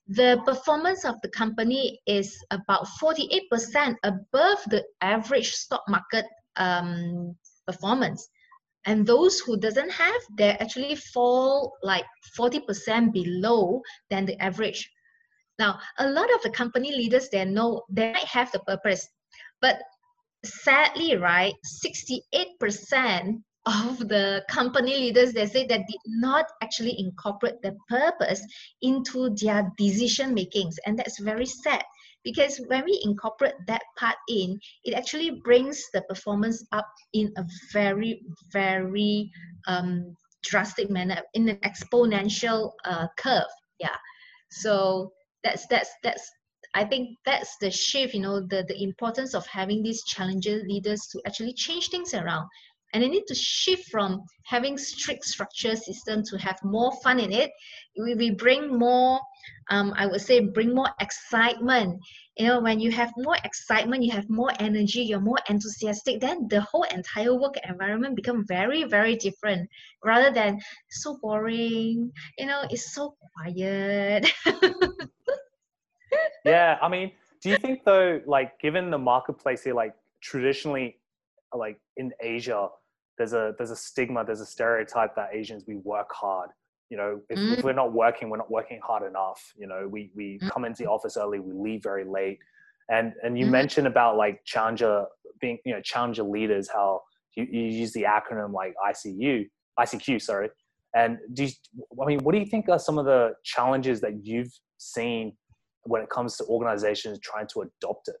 the 0.07 0.39
performance 0.45 1.03
of 1.05 1.15
the 1.21 1.29
company 1.29 1.99
is 2.05 2.37
about 2.51 2.87
48% 3.01 3.95
above 4.03 4.57
the 4.67 4.83
average 5.01 5.51
stock 5.51 5.83
market 5.87 6.25
um, 6.57 7.35
performance. 7.65 8.27
And 8.85 9.05
those 9.05 9.39
who 9.39 9.57
doesn't 9.57 9.89
have 9.91 10.21
they 10.37 10.51
actually 10.51 10.95
fall 10.95 11.73
like 11.81 12.05
40% 12.37 13.11
below 13.11 13.81
than 14.11 14.25
the 14.25 14.39
average. 14.39 14.91
Now 15.57 15.79
a 15.97 16.07
lot 16.07 16.31
of 16.35 16.41
the 16.43 16.51
company 16.51 16.91
leaders 16.91 17.29
they 17.29 17.43
know 17.45 17.83
they 17.89 18.13
might 18.13 18.25
have 18.25 18.51
the 18.51 18.59
purpose 18.59 19.07
but 19.61 19.81
sadly, 20.43 21.15
right, 21.15 21.55
68% 21.83 23.41
of 23.65 23.97
the 23.97 24.43
company 24.49 24.97
leaders 24.97 25.33
they 25.33 25.45
say 25.45 25.65
that 25.65 25.87
did 25.87 26.01
not 26.05 26.45
actually 26.61 26.95
incorporate 26.99 27.61
the 27.63 27.75
purpose 27.89 28.41
into 28.81 29.29
their 29.41 29.71
decision 29.77 30.33
makings. 30.33 30.77
And 30.85 30.97
that's 30.97 31.19
very 31.19 31.45
sad 31.45 31.83
because 32.23 32.59
when 32.67 32.85
we 32.85 33.01
incorporate 33.03 33.55
that 33.67 33.81
part 33.97 34.17
in 34.29 34.59
it 34.83 34.93
actually 34.93 35.41
brings 35.43 35.83
the 35.93 36.01
performance 36.03 36.63
up 36.71 36.87
in 37.13 37.31
a 37.37 37.43
very 37.73 38.21
very 38.51 39.31
um, 39.67 40.15
drastic 40.43 40.89
manner 40.89 41.21
in 41.33 41.49
an 41.49 41.57
exponential 41.57 42.71
uh, 42.85 43.07
curve. 43.17 43.51
Yeah. 43.79 43.95
So 44.51 45.11
that's 45.43 45.65
that's 45.67 45.89
that's 46.03 46.29
I 46.73 46.83
think 46.83 47.17
that's 47.25 47.55
the 47.61 47.71
shift, 47.71 48.13
you 48.13 48.19
know, 48.19 48.41
the, 48.41 48.65
the 48.67 48.83
importance 48.83 49.33
of 49.33 49.45
having 49.47 49.81
these 49.81 50.03
challenger 50.03 50.61
leaders 50.67 51.07
to 51.13 51.21
actually 51.25 51.53
change 51.53 51.87
things 51.87 52.13
around. 52.13 52.49
And 52.95 53.03
they 53.03 53.09
need 53.09 53.27
to 53.27 53.35
shift 53.35 53.89
from 53.91 54.23
having 54.43 54.77
strict 54.77 55.25
structure 55.25 55.75
system 55.75 56.23
to 56.29 56.37
have 56.37 56.57
more 56.63 56.93
fun 57.03 57.19
in 57.19 57.33
it. 57.33 57.51
We, 57.99 58.15
we 58.15 58.31
bring 58.31 58.79
more, 58.79 59.19
um, 59.69 59.93
I 59.97 60.05
would 60.05 60.21
say, 60.21 60.39
bring 60.39 60.73
more 60.73 60.87
excitement. 61.01 61.99
You 62.37 62.47
know, 62.47 62.61
when 62.61 62.79
you 62.79 62.91
have 62.91 63.11
more 63.17 63.35
excitement, 63.43 64.01
you 64.01 64.13
have 64.13 64.29
more 64.29 64.49
energy, 64.59 65.01
you're 65.01 65.19
more 65.19 65.39
enthusiastic, 65.49 66.21
then 66.21 66.47
the 66.47 66.61
whole 66.61 66.83
entire 66.83 67.35
work 67.35 67.55
environment 67.67 68.15
become 68.15 68.45
very, 68.47 68.85
very 68.85 69.17
different 69.17 69.69
rather 70.01 70.31
than 70.31 70.61
so 70.89 71.17
boring, 71.21 72.13
you 72.37 72.45
know, 72.45 72.63
it's 72.69 72.95
so 72.95 73.17
quiet. 73.33 74.31
yeah, 76.45 76.77
I 76.81 76.87
mean, 76.87 77.11
do 77.41 77.49
you 77.49 77.57
think 77.57 77.83
though, 77.83 78.21
like, 78.25 78.57
given 78.61 78.89
the 78.89 78.97
marketplace 78.97 79.65
here, 79.65 79.73
like 79.73 79.95
traditionally, 80.21 80.97
like 81.53 81.77
in 81.97 82.13
Asia, 82.21 82.69
there's 83.17 83.33
a 83.33 83.53
there's 83.57 83.71
a 83.71 83.75
stigma, 83.75 84.23
there's 84.25 84.41
a 84.41 84.45
stereotype 84.45 85.15
that 85.15 85.29
Asians 85.33 85.63
we 85.67 85.75
work 85.77 86.09
hard. 86.11 86.49
You 86.89 86.97
know, 86.97 87.21
if, 87.29 87.39
mm. 87.39 87.57
if 87.57 87.63
we're 87.63 87.73
not 87.73 87.93
working, 87.93 88.29
we're 88.29 88.37
not 88.37 88.51
working 88.51 88.79
hard 88.83 89.07
enough. 89.07 89.53
You 89.57 89.67
know, 89.67 89.87
we 89.89 90.11
we 90.15 90.39
mm. 90.41 90.49
come 90.49 90.65
into 90.65 90.83
the 90.83 90.89
office 90.89 91.17
early, 91.17 91.39
we 91.39 91.53
leave 91.53 91.83
very 91.83 92.03
late. 92.05 92.39
And 92.89 93.13
and 93.23 93.37
you 93.37 93.45
mm. 93.47 93.51
mentioned 93.51 93.87
about 93.87 94.17
like 94.17 94.41
challenger 94.45 95.05
being, 95.39 95.57
you 95.65 95.73
know, 95.73 95.81
challenger 95.81 96.23
leaders, 96.23 96.69
how 96.71 97.01
you, 97.35 97.47
you 97.49 97.63
use 97.63 97.91
the 97.93 98.03
acronym 98.03 98.53
like 98.53 98.73
ICU, 98.87 99.47
ICQ, 99.79 100.21
sorry. 100.21 100.49
And 100.95 101.17
do 101.33 101.43
you, 101.43 101.51
I 102.01 102.05
mean, 102.05 102.19
what 102.19 102.31
do 102.31 102.39
you 102.39 102.45
think 102.45 102.69
are 102.69 102.79
some 102.79 102.97
of 102.97 103.05
the 103.05 103.33
challenges 103.43 103.99
that 104.01 104.25
you've 104.25 104.51
seen 104.77 105.33
when 105.83 106.01
it 106.01 106.09
comes 106.09 106.37
to 106.37 106.45
organizations 106.45 107.19
trying 107.19 107.47
to 107.47 107.61
adopt 107.63 108.07
it? 108.07 108.15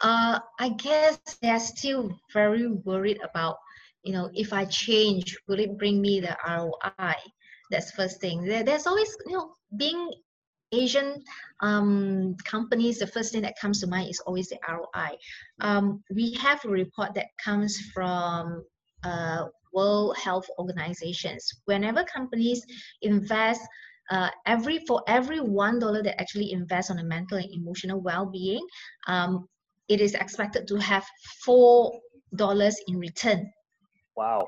Uh, 0.00 0.38
I 0.58 0.68
guess 0.70 1.18
they're 1.42 1.60
still 1.60 2.18
very 2.32 2.68
worried 2.68 3.18
about, 3.22 3.56
you 4.04 4.12
know, 4.12 4.30
if 4.34 4.52
I 4.52 4.64
change, 4.64 5.36
will 5.48 5.58
it 5.58 5.76
bring 5.78 6.00
me 6.00 6.20
the 6.20 6.36
ROI? 6.46 7.14
That's 7.70 7.90
first 7.92 8.20
thing. 8.20 8.44
there's 8.44 8.86
always, 8.86 9.14
you 9.26 9.32
know, 9.36 9.54
being 9.76 10.10
Asian 10.72 11.22
um, 11.60 12.36
companies, 12.44 12.98
the 12.98 13.06
first 13.06 13.32
thing 13.32 13.42
that 13.42 13.58
comes 13.60 13.80
to 13.80 13.86
mind 13.86 14.10
is 14.10 14.20
always 14.20 14.48
the 14.48 14.58
ROI. 14.68 15.16
Um, 15.60 16.02
we 16.14 16.34
have 16.34 16.64
a 16.64 16.68
report 16.68 17.14
that 17.14 17.26
comes 17.42 17.78
from 17.92 18.64
uh, 19.04 19.46
World 19.72 20.16
Health 20.16 20.46
Organizations. 20.58 21.50
Whenever 21.64 22.04
companies 22.04 22.64
invest 23.02 23.62
uh, 24.10 24.30
every 24.46 24.78
for 24.86 25.02
every 25.06 25.40
one 25.40 25.78
dollar 25.78 26.02
that 26.02 26.20
actually 26.20 26.52
invest 26.52 26.90
on 26.90 26.98
a 26.98 27.04
mental 27.04 27.38
and 27.38 27.50
emotional 27.52 28.00
well-being, 28.00 28.66
um, 29.06 29.46
it 29.88 30.00
is 30.00 30.14
expected 30.14 30.66
to 30.68 30.76
have 30.76 31.06
four 31.44 31.92
dollars 32.36 32.76
in 32.88 32.98
return. 32.98 33.50
Wow. 34.16 34.46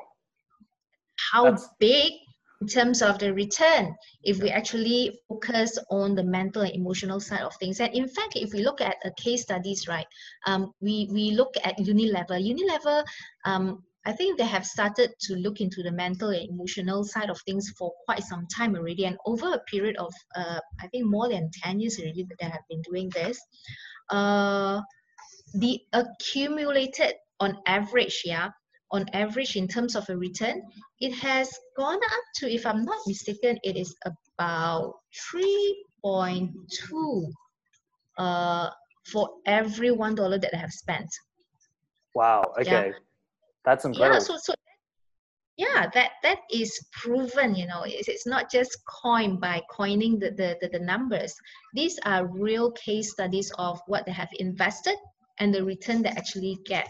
How 1.33 1.45
That's... 1.45 1.69
big 1.79 2.13
in 2.61 2.67
terms 2.67 3.01
of 3.01 3.19
the 3.19 3.33
return 3.33 3.95
if 4.23 4.39
we 4.43 4.51
actually 4.51 5.19
focus 5.29 5.79
on 5.91 6.15
the 6.15 6.23
mental 6.23 6.61
and 6.61 6.75
emotional 6.75 7.19
side 7.19 7.41
of 7.41 7.55
things 7.57 7.81
and 7.81 7.95
in 7.95 8.07
fact 8.07 8.37
if 8.37 8.53
we 8.53 8.63
look 8.63 8.83
at 8.83 8.97
a 9.07 9.11
case 9.13 9.43
studies 9.43 9.89
right 9.89 10.07
um, 10.47 10.71
we 10.83 11.09
we 11.11 11.31
look 11.31 11.55
at 11.65 11.79
unilever 11.79 12.37
unilever 12.37 13.03
um, 13.47 13.83
I 14.07 14.13
think 14.13 14.39
they 14.39 14.47
have 14.47 14.65
started 14.65 15.11
to 15.21 15.35
look 15.37 15.61
into 15.61 15.83
the 15.83 15.93
mental 15.93 16.31
and 16.31 16.49
emotional 16.49 17.05
side 17.05 17.29
of 17.29 17.39
things 17.43 17.71
for 17.77 17.93
quite 18.07 18.23
some 18.23 18.47
time 18.47 18.75
already. 18.75 19.05
And 19.05 19.19
over 19.27 19.53
a 19.53 19.61
period 19.71 19.97
of, 19.99 20.13
uh, 20.35 20.59
I 20.81 20.87
think, 20.87 21.05
more 21.05 21.29
than 21.29 21.51
10 21.63 21.81
years 21.81 21.99
already 21.99 22.25
that 22.25 22.39
they 22.41 22.47
have 22.47 22.63
been 22.71 22.81
doing 22.81 23.11
this, 23.11 23.39
uh, 24.09 24.81
the 25.54 25.80
accumulated 25.92 27.14
on 27.40 27.59
average, 27.66 28.23
yeah, 28.25 28.50
on 28.92 29.07
average 29.12 29.57
in 29.57 29.69
terms 29.69 29.97
of 29.97 30.09
a 30.09 30.16
return, 30.16 30.62
it 31.00 31.12
has 31.14 31.50
gone 31.76 31.97
up 31.97 32.25
to, 32.37 32.52
if 32.52 32.66
I'm 32.66 32.85
not 32.85 32.99
mistaken, 33.07 33.59
it 33.62 33.76
is 33.76 33.95
about 34.38 34.95
3.2 35.33 37.33
uh, 38.19 38.71
for 39.07 39.30
every 39.47 39.90
one 39.90 40.14
dollar 40.14 40.38
that 40.38 40.54
I 40.54 40.59
have 40.59 40.73
spent. 40.73 41.09
Wow. 42.14 42.52
Okay. 42.61 42.88
Yeah. 42.88 42.92
That's 43.64 43.85
incredible. 43.85 44.16
Yeah. 44.16 44.21
So, 44.21 44.37
so 44.37 44.54
yeah, 45.57 45.88
that 45.92 46.12
that 46.23 46.38
is 46.50 46.78
proven. 46.92 47.54
You 47.54 47.66
know, 47.66 47.83
it's, 47.85 48.09
it's 48.09 48.26
not 48.26 48.50
just 48.50 48.76
coined 49.02 49.40
by 49.40 49.62
coining 49.71 50.19
the, 50.19 50.30
the, 50.30 50.57
the, 50.61 50.69
the 50.69 50.78
numbers. 50.78 51.35
These 51.75 51.99
are 52.04 52.26
real 52.26 52.73
case 52.73 53.12
studies 53.12 53.52
of 53.59 53.80
what 53.87 54.07
they 54.07 54.12
have 54.12 54.30
invested 54.38 54.97
and 55.41 55.53
the 55.55 55.65
return 55.65 56.03
they 56.03 56.11
actually 56.11 56.59
get. 56.65 56.89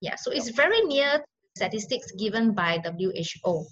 Yeah. 0.00 0.14
So 0.16 0.30
it's 0.30 0.50
very 0.50 0.80
near 0.82 1.24
statistics 1.56 2.12
given 2.12 2.52
by 2.52 2.78
WHO. 2.84 3.64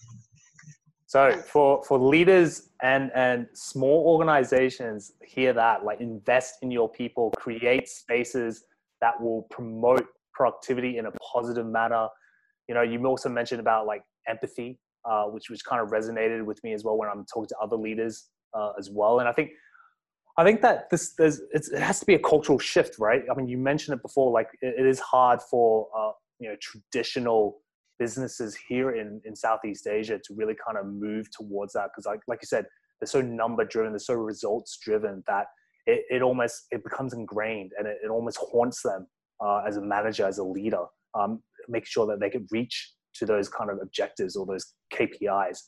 So 1.06 1.30
for, 1.46 1.84
for 1.84 1.98
leaders 1.98 2.70
and, 2.82 3.12
and 3.14 3.46
small 3.52 4.04
organizations, 4.08 5.12
hear 5.24 5.52
that, 5.52 5.84
like 5.84 6.00
invest 6.00 6.56
in 6.62 6.70
your 6.70 6.88
people, 6.88 7.30
create 7.36 7.88
spaces 7.88 8.64
that 9.00 9.20
will 9.20 9.42
promote 9.50 10.06
productivity 10.32 10.98
in 10.98 11.06
a 11.06 11.12
positive 11.12 11.66
manner. 11.66 12.08
You 12.68 12.74
know, 12.74 12.82
you 12.82 13.04
also 13.06 13.28
mentioned 13.28 13.60
about 13.60 13.86
like 13.86 14.02
empathy, 14.26 14.80
uh, 15.04 15.26
which 15.26 15.50
which 15.50 15.64
kind 15.64 15.80
of 15.82 15.90
resonated 15.90 16.44
with 16.44 16.62
me 16.64 16.72
as 16.72 16.82
well 16.82 16.96
when 16.96 17.08
I'm 17.08 17.24
talking 17.32 17.48
to 17.48 17.56
other 17.62 17.76
leaders 17.76 18.30
uh, 18.54 18.72
as 18.78 18.90
well. 18.90 19.20
And 19.20 19.28
I 19.28 19.32
think 19.32 19.50
I 20.36 20.44
think 20.44 20.62
that 20.62 20.90
this 20.90 21.14
there's 21.14 21.40
it 21.52 21.78
has 21.78 22.00
to 22.00 22.06
be 22.06 22.14
a 22.14 22.18
cultural 22.18 22.58
shift, 22.58 22.98
right? 22.98 23.22
I 23.30 23.34
mean, 23.34 23.48
you 23.48 23.58
mentioned 23.58 23.96
it 23.96 24.02
before, 24.02 24.32
like 24.32 24.48
it, 24.62 24.74
it 24.78 24.86
is 24.86 24.98
hard 25.00 25.40
for 25.42 25.88
uh, 25.96 26.10
you 26.40 26.48
know 26.48 26.56
traditional 26.60 27.60
businesses 27.98 28.56
here 28.68 28.92
in, 28.92 29.20
in 29.24 29.36
Southeast 29.36 29.86
Asia 29.86 30.18
to 30.18 30.34
really 30.34 30.54
kind 30.54 30.78
of 30.78 30.86
move 30.86 31.30
towards 31.30 31.72
that. 31.74 31.90
Because 31.90 32.06
like, 32.06 32.20
like 32.26 32.40
you 32.42 32.46
said, 32.46 32.66
they're 33.00 33.06
so 33.06 33.20
number 33.20 33.64
driven, 33.64 33.92
they're 33.92 33.98
so 33.98 34.14
results 34.14 34.78
driven 34.78 35.22
that 35.26 35.46
it, 35.86 36.04
it 36.10 36.22
almost, 36.22 36.66
it 36.70 36.82
becomes 36.82 37.12
ingrained 37.12 37.72
and 37.78 37.86
it, 37.86 37.98
it 38.04 38.10
almost 38.10 38.38
haunts 38.38 38.82
them 38.82 39.06
uh, 39.44 39.62
as 39.66 39.76
a 39.76 39.82
manager, 39.82 40.26
as 40.26 40.38
a 40.38 40.44
leader, 40.44 40.84
um, 41.14 41.42
making 41.68 41.86
sure 41.88 42.06
that 42.06 42.20
they 42.20 42.30
can 42.30 42.46
reach 42.50 42.92
to 43.14 43.26
those 43.26 43.48
kind 43.48 43.70
of 43.70 43.78
objectives 43.80 44.36
or 44.36 44.46
those 44.46 44.74
KPIs. 44.92 45.58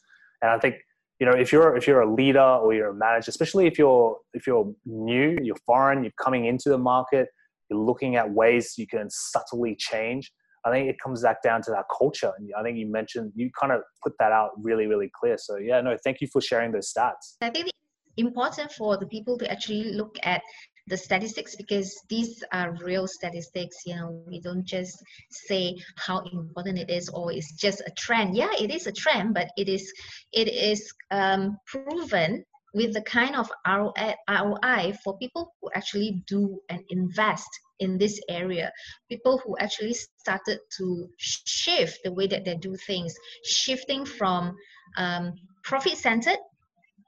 And 0.42 0.50
I 0.50 0.58
think, 0.58 0.76
you 1.18 1.26
know, 1.26 1.32
if 1.32 1.52
you're, 1.52 1.76
if 1.76 1.86
you're 1.86 2.02
a 2.02 2.14
leader 2.14 2.40
or 2.40 2.74
you're 2.74 2.90
a 2.90 2.94
manager, 2.94 3.30
especially 3.30 3.66
if 3.66 3.78
you're, 3.78 4.16
if 4.34 4.46
you're 4.46 4.72
new, 4.84 5.38
you're 5.42 5.56
foreign, 5.64 6.02
you're 6.02 6.12
coming 6.22 6.44
into 6.46 6.68
the 6.68 6.78
market, 6.78 7.28
you're 7.70 7.78
looking 7.78 8.16
at 8.16 8.30
ways 8.30 8.74
you 8.76 8.86
can 8.86 9.08
subtly 9.10 9.76
change 9.78 10.30
I 10.66 10.70
think 10.72 10.90
it 10.90 10.98
comes 10.98 11.22
back 11.22 11.42
down 11.42 11.62
to 11.62 11.70
that 11.70 11.84
culture. 11.96 12.32
And 12.36 12.50
I 12.58 12.62
think 12.64 12.76
you 12.76 12.90
mentioned, 12.90 13.32
you 13.36 13.50
kind 13.58 13.72
of 13.72 13.82
put 14.02 14.14
that 14.18 14.32
out 14.32 14.50
really, 14.58 14.86
really 14.86 15.10
clear. 15.18 15.36
So, 15.38 15.58
yeah, 15.58 15.80
no, 15.80 15.96
thank 16.02 16.20
you 16.20 16.26
for 16.26 16.40
sharing 16.40 16.72
those 16.72 16.92
stats. 16.92 17.36
I 17.40 17.50
think 17.50 17.68
it's 17.68 17.78
important 18.16 18.72
for 18.72 18.96
the 18.96 19.06
people 19.06 19.38
to 19.38 19.50
actually 19.50 19.92
look 19.92 20.16
at 20.24 20.42
the 20.88 20.96
statistics 20.96 21.56
because 21.56 21.94
these 22.08 22.44
are 22.52 22.76
real 22.82 23.06
statistics 23.08 23.76
you 23.86 23.96
know 23.96 24.22
we 24.26 24.40
don't 24.40 24.64
just 24.64 25.02
say 25.30 25.76
how 25.96 26.20
important 26.32 26.78
it 26.78 26.90
is 26.90 27.08
or 27.08 27.32
it's 27.32 27.52
just 27.54 27.80
a 27.80 27.90
trend 27.98 28.36
yeah 28.36 28.52
it 28.60 28.70
is 28.70 28.86
a 28.86 28.92
trend 28.92 29.34
but 29.34 29.48
it 29.56 29.68
is 29.68 29.92
it 30.32 30.48
is 30.48 30.92
um, 31.10 31.56
proven 31.66 32.44
with 32.76 32.92
the 32.92 33.00
kind 33.02 33.34
of 33.34 33.50
ROI 33.66 34.92
for 35.02 35.16
people 35.16 35.54
who 35.60 35.70
actually 35.74 36.22
do 36.26 36.60
and 36.68 36.82
invest 36.90 37.48
in 37.80 37.96
this 37.96 38.20
area. 38.28 38.70
People 39.08 39.38
who 39.38 39.56
actually 39.58 39.94
started 39.94 40.58
to 40.76 41.08
shift 41.16 42.00
the 42.04 42.12
way 42.12 42.26
that 42.26 42.44
they 42.44 42.54
do 42.54 42.76
things, 42.86 43.14
shifting 43.44 44.04
from 44.04 44.54
um, 44.98 45.32
profit 45.64 45.96
centered 45.96 46.38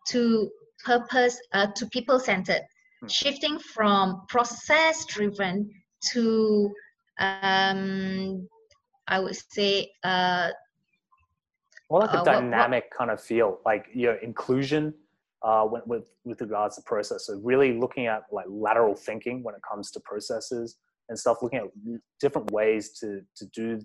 to 0.09 0.51
purpose 0.85 1.39
uh, 1.53 1.67
to 1.77 1.87
people 1.87 2.19
centered. 2.19 2.63
Shifting 3.09 3.59
from 3.59 4.23
process 4.29 5.05
driven 5.07 5.71
to 6.13 6.71
um, 7.19 8.49
I 9.07 9.19
would 9.21 9.37
say 9.51 9.91
uh, 10.05 10.51
more 11.91 12.01
like 12.01 12.11
a 12.11 12.19
uh, 12.19 12.25
dynamic 12.25 12.85
what, 12.85 12.91
what, 12.91 12.99
kind 12.99 13.11
of 13.11 13.21
feel, 13.21 13.61
like 13.65 13.87
your 13.95 14.15
know, 14.15 14.19
inclusion 14.23 14.95
uh, 15.43 15.67
with, 15.71 15.87
with, 15.87 16.11
with 16.25 16.41
regards 16.41 16.77
to 16.77 16.83
process. 16.83 17.27
So 17.27 17.41
really 17.43 17.79
looking 17.79 18.07
at 18.07 18.23
like 18.31 18.47
lateral 18.49 18.95
thinking 18.95 19.43
when 19.43 19.55
it 19.55 19.63
comes 19.69 19.91
to 19.93 20.01
processes 20.01 20.77
and 21.09 21.19
stuff, 21.19 21.39
looking 21.43 21.61
at 21.61 21.67
different 22.21 22.51
ways 22.51 22.91
to, 23.01 23.23
to 23.37 23.47
do, 23.55 23.81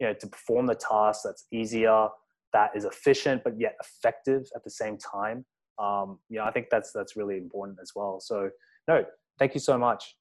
you 0.00 0.06
know, 0.06 0.12
to 0.12 0.26
perform 0.26 0.66
the 0.66 0.74
task 0.74 1.22
that's 1.24 1.46
easier, 1.50 2.08
that 2.52 2.70
is 2.74 2.84
efficient, 2.84 3.42
but 3.44 3.58
yet 3.58 3.76
effective 3.82 4.46
at 4.54 4.62
the 4.64 4.70
same 4.70 4.98
time. 4.98 5.44
Um, 5.78 6.18
you 6.28 6.38
know, 6.38 6.44
I 6.44 6.50
think 6.50 6.66
that's, 6.70 6.92
that's 6.92 7.16
really 7.16 7.36
important 7.36 7.78
as 7.80 7.92
well. 7.94 8.20
So 8.20 8.50
no, 8.86 9.04
thank 9.38 9.54
you 9.54 9.60
so 9.60 9.78
much. 9.78 10.16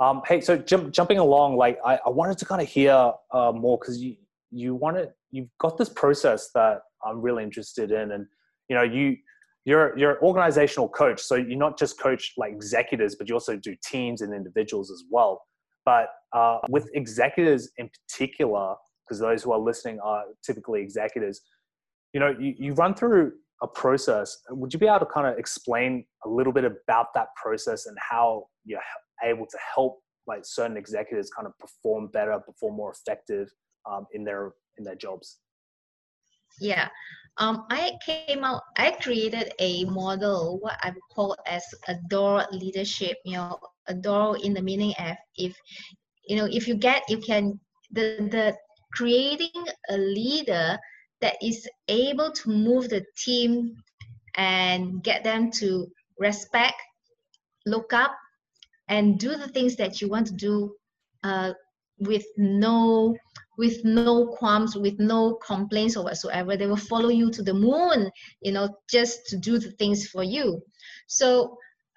Um, 0.00 0.22
hey, 0.26 0.40
so 0.40 0.56
jump, 0.56 0.92
jumping 0.92 1.18
along, 1.18 1.56
like 1.56 1.78
I, 1.84 1.98
I 2.04 2.10
wanted 2.10 2.38
to 2.38 2.44
kind 2.44 2.60
of 2.60 2.68
hear 2.68 3.12
uh, 3.32 3.52
more 3.52 3.78
because 3.78 4.02
you, 4.02 4.16
you 4.50 4.74
wanted, 4.74 5.10
you've 5.30 5.48
got 5.58 5.78
this 5.78 5.88
process 5.88 6.50
that 6.54 6.80
I'm 7.04 7.20
really 7.20 7.44
interested 7.44 7.92
in 7.92 8.12
and, 8.12 8.26
you 8.68 8.76
know, 8.76 8.82
you, 8.82 9.16
you're 9.66 9.98
you're 9.98 10.12
an 10.12 10.18
organizational 10.22 10.88
coach 10.88 11.20
so 11.20 11.34
you're 11.34 11.58
not 11.58 11.78
just 11.78 12.00
coach 12.00 12.32
like 12.38 12.52
executives 12.52 13.14
but 13.14 13.28
you 13.28 13.34
also 13.34 13.56
do 13.56 13.76
teams 13.84 14.22
and 14.22 14.32
individuals 14.32 14.90
as 14.90 15.04
well 15.10 15.42
but 15.84 16.08
uh, 16.32 16.58
with 16.70 16.88
executives 16.94 17.70
in 17.76 17.90
particular 17.90 18.74
because 19.04 19.20
those 19.20 19.42
who 19.42 19.52
are 19.52 19.58
listening 19.58 19.98
are 20.00 20.22
typically 20.44 20.80
executives 20.80 21.42
you 22.14 22.20
know 22.20 22.34
you, 22.40 22.54
you 22.58 22.72
run 22.74 22.94
through 22.94 23.32
a 23.62 23.66
process. 23.66 24.36
Would 24.50 24.72
you 24.72 24.78
be 24.78 24.86
able 24.86 25.00
to 25.00 25.06
kind 25.06 25.26
of 25.26 25.38
explain 25.38 26.04
a 26.24 26.28
little 26.28 26.52
bit 26.52 26.64
about 26.64 27.06
that 27.14 27.28
process 27.40 27.86
and 27.86 27.96
how 27.98 28.46
you're 28.64 28.80
able 29.22 29.46
to 29.46 29.58
help 29.74 30.00
like 30.26 30.44
certain 30.44 30.76
executives 30.76 31.30
kind 31.30 31.46
of 31.46 31.52
perform 31.58 32.08
better 32.08 32.38
perform 32.40 32.74
more 32.76 32.92
effective 32.92 33.48
um, 33.90 34.06
in 34.12 34.24
their 34.24 34.52
in 34.76 34.84
their 34.84 34.96
jobs? 34.96 35.38
Yeah. 36.60 36.88
Um, 37.38 37.66
I 37.70 37.92
came 38.04 38.44
out, 38.44 38.62
I 38.76 38.92
created 38.92 39.52
a 39.58 39.84
model, 39.84 40.58
what 40.60 40.78
I 40.82 40.92
call 41.14 41.36
as 41.46 41.62
adore 41.86 42.46
leadership, 42.50 43.18
you 43.24 43.36
know, 43.36 43.58
adore 43.88 44.38
in 44.42 44.54
the 44.54 44.62
meaning 44.62 44.94
of 44.98 45.16
if, 45.36 45.54
you 46.26 46.36
know, 46.36 46.48
if 46.50 46.66
you 46.66 46.74
get, 46.74 47.02
you 47.10 47.18
can, 47.18 47.60
the, 47.90 48.16
the 48.30 48.56
creating 48.94 49.66
a 49.90 49.98
leader 49.98 50.78
that 51.20 51.36
is 51.42 51.68
able 51.88 52.30
to 52.32 52.50
move 52.50 52.88
the 52.88 53.04
team 53.16 53.76
and 54.36 55.02
get 55.02 55.24
them 55.24 55.50
to 55.50 55.86
respect, 56.18 56.76
look 57.64 57.92
up, 57.92 58.12
and 58.88 59.18
do 59.18 59.36
the 59.36 59.48
things 59.48 59.76
that 59.76 60.00
you 60.00 60.08
want 60.08 60.26
to 60.26 60.34
do 60.34 60.74
uh, 61.24 61.52
with 61.98 62.24
no 62.36 63.16
with 63.58 63.82
no 63.84 64.26
qualms, 64.26 64.76
with 64.76 64.98
no 64.98 65.34
complaints 65.36 65.96
or 65.96 66.04
whatsoever. 66.04 66.56
They 66.56 66.66
will 66.66 66.76
follow 66.76 67.08
you 67.08 67.30
to 67.30 67.42
the 67.42 67.54
moon, 67.54 68.10
you 68.42 68.52
know, 68.52 68.68
just 68.90 69.26
to 69.28 69.38
do 69.38 69.58
the 69.58 69.70
things 69.72 70.06
for 70.08 70.22
you. 70.22 70.60
So 71.06 71.56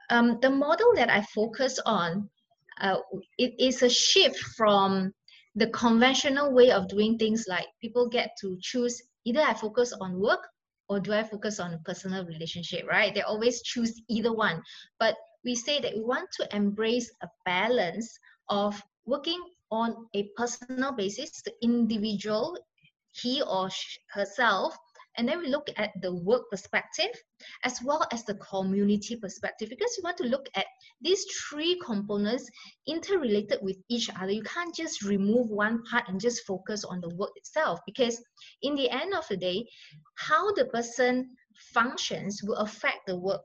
um, 0.09 0.39
the 0.41 0.49
model 0.49 0.93
that 0.95 1.09
I 1.09 1.21
focus 1.21 1.77
on, 1.85 2.29
uh, 2.79 2.99
it 3.37 3.53
is 3.59 3.83
a 3.83 3.89
shift 3.89 4.37
from 4.55 5.13
the 5.55 5.67
conventional 5.67 6.53
way 6.53 6.71
of 6.71 6.87
doing 6.87 7.17
things 7.17 7.45
like 7.49 7.65
people 7.81 8.07
get 8.07 8.29
to 8.41 8.57
choose 8.61 9.01
either 9.29 9.41
I 9.41 9.53
focus 9.53 9.93
on 10.01 10.19
work 10.19 10.47
or 10.89 10.99
do 10.99 11.13
I 11.13 11.23
focus 11.23 11.59
on 11.59 11.79
personal 11.85 12.25
relationship, 12.25 12.87
right? 12.87 13.13
They 13.13 13.21
always 13.21 13.61
choose 13.61 14.01
either 14.09 14.33
one. 14.33 14.61
But 14.99 15.15
we 15.45 15.53
say 15.55 15.79
that 15.81 15.93
we 15.93 16.01
want 16.01 16.29
to 16.37 16.55
embrace 16.55 17.11
a 17.21 17.27
balance 17.45 18.17
of 18.49 18.81
working 19.05 19.39
on 19.71 20.07
a 20.15 20.29
personal 20.35 20.91
basis, 20.91 21.43
the 21.43 21.53
individual, 21.61 22.57
he 23.11 23.43
or 23.43 23.69
herself, 24.09 24.75
and 25.19 25.27
then 25.27 25.39
we 25.39 25.47
look 25.47 25.69
at 25.75 25.91
the 26.01 26.15
work 26.15 26.49
perspective 26.49 27.11
as 27.65 27.81
well 27.83 28.07
as 28.13 28.23
the 28.23 28.35
community 28.35 29.17
perspective 29.17 29.67
because 29.67 29.93
you 29.97 30.03
want 30.03 30.15
to 30.15 30.23
look 30.23 30.47
at 30.55 30.65
these 31.01 31.25
three 31.25 31.77
components 31.85 32.49
interrelated 32.87 33.59
with 33.61 33.75
each 33.89 34.09
other. 34.17 34.31
You 34.31 34.43
can't 34.43 34.73
just 34.73 35.03
remove 35.03 35.49
one 35.49 35.83
part 35.83 36.05
and 36.07 36.21
just 36.21 36.45
focus 36.47 36.85
on 36.85 37.01
the 37.01 37.13
work 37.15 37.31
itself 37.35 37.81
because 37.85 38.23
in 38.61 38.75
the 38.75 38.89
end 38.89 39.13
of 39.13 39.27
the 39.27 39.35
day, 39.35 39.67
how 40.15 40.53
the 40.53 40.65
person 40.67 41.31
functions 41.73 42.41
will 42.41 42.55
affect 42.55 43.05
the 43.05 43.17
work 43.17 43.41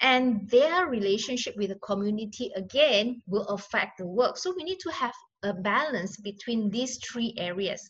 and 0.00 0.50
their 0.50 0.88
relationship 0.88 1.54
with 1.56 1.68
the 1.68 1.76
community 1.76 2.50
again 2.56 3.22
will 3.28 3.46
affect 3.46 3.98
the 3.98 4.06
work 4.06 4.36
so 4.36 4.52
we 4.56 4.64
need 4.64 4.80
to 4.80 4.90
have 4.90 5.14
a 5.44 5.54
balance 5.54 6.16
between 6.16 6.68
these 6.70 6.98
three 6.98 7.32
areas 7.38 7.88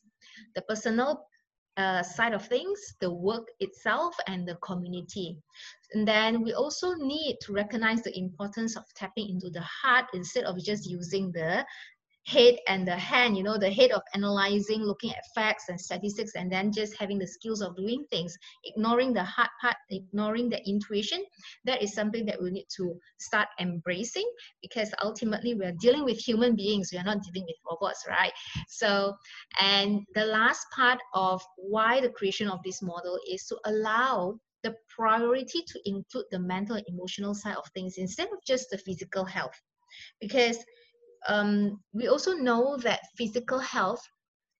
the 0.54 0.62
personal 0.62 1.27
uh, 1.78 2.02
side 2.02 2.34
of 2.34 2.44
things, 2.46 2.94
the 3.00 3.10
work 3.10 3.48
itself, 3.60 4.14
and 4.26 4.46
the 4.46 4.56
community. 4.56 5.38
And 5.94 6.06
then 6.06 6.42
we 6.42 6.52
also 6.52 6.94
need 6.94 7.38
to 7.42 7.52
recognize 7.52 8.02
the 8.02 8.18
importance 8.18 8.76
of 8.76 8.84
tapping 8.94 9.30
into 9.30 9.48
the 9.48 9.62
heart 9.62 10.06
instead 10.12 10.44
of 10.44 10.62
just 10.62 10.90
using 10.90 11.32
the 11.32 11.64
head 12.28 12.56
and 12.66 12.86
the 12.86 12.96
hand, 12.96 13.36
you 13.36 13.42
know, 13.42 13.56
the 13.56 13.70
head 13.70 13.90
of 13.90 14.02
analyzing, 14.14 14.82
looking 14.82 15.10
at 15.12 15.24
facts 15.34 15.64
and 15.68 15.80
statistics, 15.80 16.32
and 16.34 16.52
then 16.52 16.70
just 16.70 16.94
having 16.98 17.18
the 17.18 17.26
skills 17.26 17.62
of 17.62 17.74
doing 17.76 18.04
things, 18.10 18.36
ignoring 18.64 19.14
the 19.14 19.24
hard 19.24 19.48
part, 19.60 19.76
ignoring 19.90 20.50
the 20.50 20.60
intuition. 20.68 21.24
That 21.64 21.82
is 21.82 21.94
something 21.94 22.26
that 22.26 22.40
we 22.40 22.50
need 22.50 22.66
to 22.76 22.94
start 23.18 23.48
embracing 23.58 24.30
because 24.60 24.92
ultimately 25.02 25.54
we 25.54 25.64
are 25.64 25.74
dealing 25.80 26.04
with 26.04 26.18
human 26.18 26.54
beings. 26.54 26.90
We 26.92 26.98
are 26.98 27.04
not 27.04 27.22
dealing 27.22 27.46
with 27.46 27.56
robots, 27.70 28.04
right? 28.08 28.32
So, 28.68 29.14
and 29.60 30.00
the 30.14 30.26
last 30.26 30.66
part 30.76 30.98
of 31.14 31.42
why 31.56 32.00
the 32.00 32.10
creation 32.10 32.48
of 32.48 32.60
this 32.62 32.82
model 32.82 33.18
is 33.30 33.44
to 33.46 33.56
allow 33.64 34.38
the 34.64 34.74
priority 34.94 35.62
to 35.66 35.80
include 35.86 36.26
the 36.30 36.38
mental 36.38 36.76
and 36.76 36.84
emotional 36.88 37.34
side 37.34 37.56
of 37.56 37.64
things 37.74 37.94
instead 37.96 38.26
of 38.26 38.38
just 38.46 38.68
the 38.70 38.78
physical 38.78 39.24
health 39.24 39.54
because 40.20 40.58
um, 41.28 41.80
we 41.92 42.08
also 42.08 42.32
know 42.32 42.76
that 42.78 43.00
physical 43.16 43.58
health, 43.58 44.02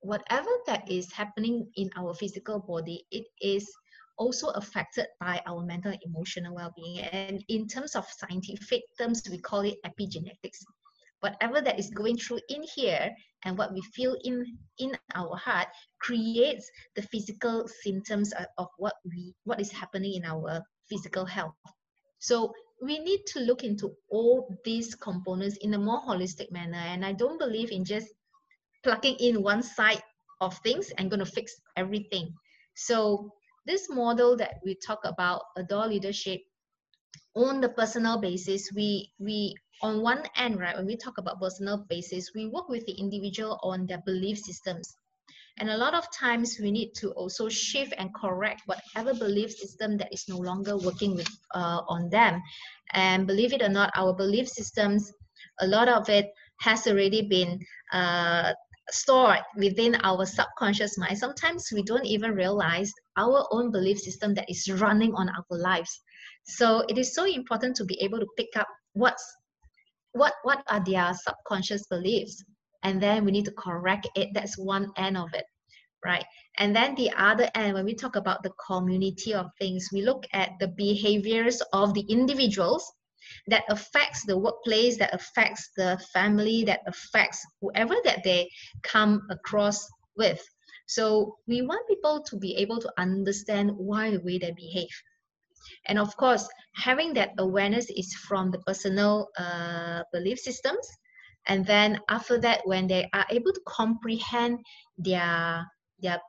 whatever 0.00 0.50
that 0.66 0.88
is 0.90 1.11
happening 1.12 1.66
in 1.76 1.90
our 1.96 2.14
physical 2.14 2.61
body, 2.61 3.04
it 3.11 3.26
is 3.40 3.66
also 4.18 4.48
affected 4.50 5.07
by 5.20 5.40
our 5.46 5.64
mental 5.64 5.92
and 5.92 6.02
emotional 6.04 6.54
well-being. 6.54 7.00
And 7.00 7.42
in 7.48 7.66
terms 7.66 7.96
of 7.96 8.07
scientific 8.07 8.83
terms, 8.98 9.22
we 9.31 9.38
call 9.38 9.61
it 9.61 9.78
epigenetics. 9.87 10.59
Whatever 11.20 11.61
that 11.62 11.78
is 11.78 11.90
going 11.90 12.16
through 12.16 12.40
in 12.48 12.62
here 12.62 13.11
and 13.44 13.59
what 13.59 13.72
we 13.72 13.81
feel 13.94 14.16
in 14.22 14.44
in 14.78 14.96
our 15.16 15.37
heart 15.37 15.66
creates 16.00 16.70
the 16.94 17.02
physical 17.02 17.66
symptoms 17.83 18.33
of 18.57 18.68
what 18.76 18.94
we 19.04 19.35
what 19.42 19.61
is 19.61 19.72
happening 19.72 20.14
in 20.14 20.24
our 20.24 20.62
physical 20.88 21.24
health. 21.24 21.54
So 22.20 22.52
we 22.80 22.98
need 22.98 23.26
to 23.26 23.40
look 23.40 23.64
into 23.64 23.92
all 24.08 24.56
these 24.64 24.94
components 24.94 25.56
in 25.60 25.74
a 25.74 25.78
more 25.78 26.00
holistic 26.02 26.50
manner. 26.50 26.78
And 26.78 27.04
I 27.04 27.12
don't 27.12 27.38
believe 27.38 27.70
in 27.70 27.84
just 27.84 28.08
plugging 28.84 29.16
in 29.16 29.42
one 29.42 29.62
side 29.62 30.02
of 30.40 30.56
things 30.58 30.90
and 30.96 31.10
going 31.10 31.20
to 31.20 31.26
fix 31.26 31.60
everything. 31.76 32.32
So 32.74 33.32
this 33.66 33.88
model 33.90 34.36
that 34.36 34.60
we 34.64 34.76
talk 34.76 35.00
about, 35.04 35.42
adore 35.56 35.88
leadership, 35.88 36.40
on 37.34 37.60
the 37.60 37.68
personal 37.68 38.18
basis, 38.18 38.70
we 38.72 39.12
we 39.18 39.54
on 39.82 40.02
one 40.02 40.22
end, 40.36 40.58
right, 40.58 40.76
when 40.76 40.86
we 40.86 40.96
talk 40.96 41.18
about 41.18 41.40
personal 41.40 41.84
basis, 41.88 42.32
we 42.34 42.46
work 42.46 42.68
with 42.68 42.84
the 42.86 42.92
individual 42.92 43.60
on 43.62 43.86
their 43.86 44.02
belief 44.04 44.38
systems. 44.38 44.96
And 45.58 45.70
a 45.70 45.76
lot 45.76 45.94
of 45.94 46.04
times 46.12 46.58
we 46.60 46.70
need 46.70 46.92
to 46.96 47.10
also 47.12 47.48
shift 47.48 47.92
and 47.98 48.14
correct 48.14 48.62
whatever 48.66 49.12
belief 49.14 49.50
system 49.50 49.96
that 49.98 50.12
is 50.12 50.24
no 50.28 50.38
longer 50.38 50.76
working 50.76 51.16
with 51.16 51.28
uh, 51.54 51.82
on 51.88 52.08
them. 52.10 52.40
And 52.92 53.26
believe 53.26 53.52
it 53.52 53.62
or 53.62 53.68
not, 53.68 53.90
our 53.96 54.14
belief 54.14 54.48
systems, 54.48 55.12
a 55.60 55.66
lot 55.66 55.88
of 55.88 56.08
it 56.08 56.26
has 56.60 56.86
already 56.86 57.22
been 57.28 57.58
uh, 57.92 58.52
stored 58.90 59.40
within 59.56 59.96
our 60.02 60.24
subconscious 60.24 60.96
mind. 60.98 61.18
Sometimes 61.18 61.68
we 61.72 61.82
don't 61.82 62.06
even 62.06 62.32
realize 62.32 62.92
our 63.16 63.46
own 63.50 63.70
belief 63.70 63.98
system 63.98 64.34
that 64.34 64.48
is 64.48 64.70
running 64.70 65.12
on 65.14 65.28
our 65.28 65.58
lives. 65.58 66.00
So 66.44 66.84
it 66.88 66.98
is 66.98 67.14
so 67.14 67.24
important 67.24 67.76
to 67.76 67.84
be 67.84 68.00
able 68.00 68.18
to 68.20 68.26
pick 68.36 68.48
up 68.56 68.68
what's 68.94 69.24
what 70.12 70.32
what 70.42 70.64
are 70.68 70.82
their 70.84 71.12
subconscious 71.14 71.86
beliefs 71.88 72.42
and 72.82 73.02
then 73.02 73.24
we 73.24 73.32
need 73.32 73.44
to 73.44 73.52
correct 73.52 74.08
it. 74.14 74.28
That's 74.34 74.58
one 74.58 74.92
end 74.96 75.16
of 75.16 75.34
it 75.34 75.44
right? 76.04 76.24
And 76.58 76.74
then 76.74 76.94
the 76.94 77.10
other 77.16 77.50
end 77.54 77.74
when 77.74 77.84
we 77.84 77.94
talk 77.94 78.16
about 78.16 78.42
the 78.42 78.52
community 78.66 79.34
of 79.34 79.50
things 79.58 79.88
we 79.92 80.02
look 80.02 80.26
at 80.32 80.52
the 80.60 80.68
behaviors 80.68 81.60
of 81.72 81.94
the 81.94 82.02
individuals 82.08 82.92
that 83.48 83.64
affects 83.68 84.24
the 84.24 84.38
workplace 84.38 84.96
that 84.98 85.14
affects 85.14 85.70
the 85.76 86.00
family 86.12 86.64
that 86.64 86.80
affects 86.86 87.44
whoever 87.60 87.94
that 88.04 88.22
they 88.24 88.48
come 88.82 89.26
across 89.30 89.86
with. 90.16 90.42
So 90.86 91.36
we 91.46 91.62
want 91.62 91.88
people 91.88 92.22
to 92.22 92.36
be 92.36 92.56
able 92.56 92.80
to 92.80 92.92
understand 92.96 93.72
why 93.76 94.10
the 94.10 94.20
way 94.20 94.38
they 94.38 94.52
behave. 94.52 94.88
And 95.86 95.98
of 95.98 96.16
course 96.16 96.48
having 96.74 97.12
that 97.14 97.30
awareness 97.38 97.90
is 97.90 98.14
from 98.14 98.50
the 98.50 98.60
personal 98.60 99.28
uh, 99.36 100.02
belief 100.12 100.38
systems 100.38 100.88
and 101.48 101.66
then 101.66 101.98
after 102.08 102.38
that 102.38 102.61
when 102.64 102.87
they 102.87 103.08
are 103.12 103.26
able 103.30 103.52
to 103.52 103.61
comprehend 103.66 104.58
their 104.98 105.66
their 106.00 106.20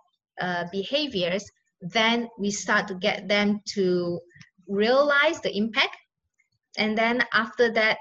uh, 0.42 0.66
behaviors 0.72 1.46
then 1.82 2.30
we 2.38 2.52
start 2.52 2.88
to 2.88 2.96
get 2.96 3.28
them 3.28 3.62
to 3.74 4.20
realize 4.68 5.42
the 5.42 5.56
impact. 5.56 5.96
And 6.78 6.98
then 6.98 7.24
after 7.34 7.72
that 7.74 7.98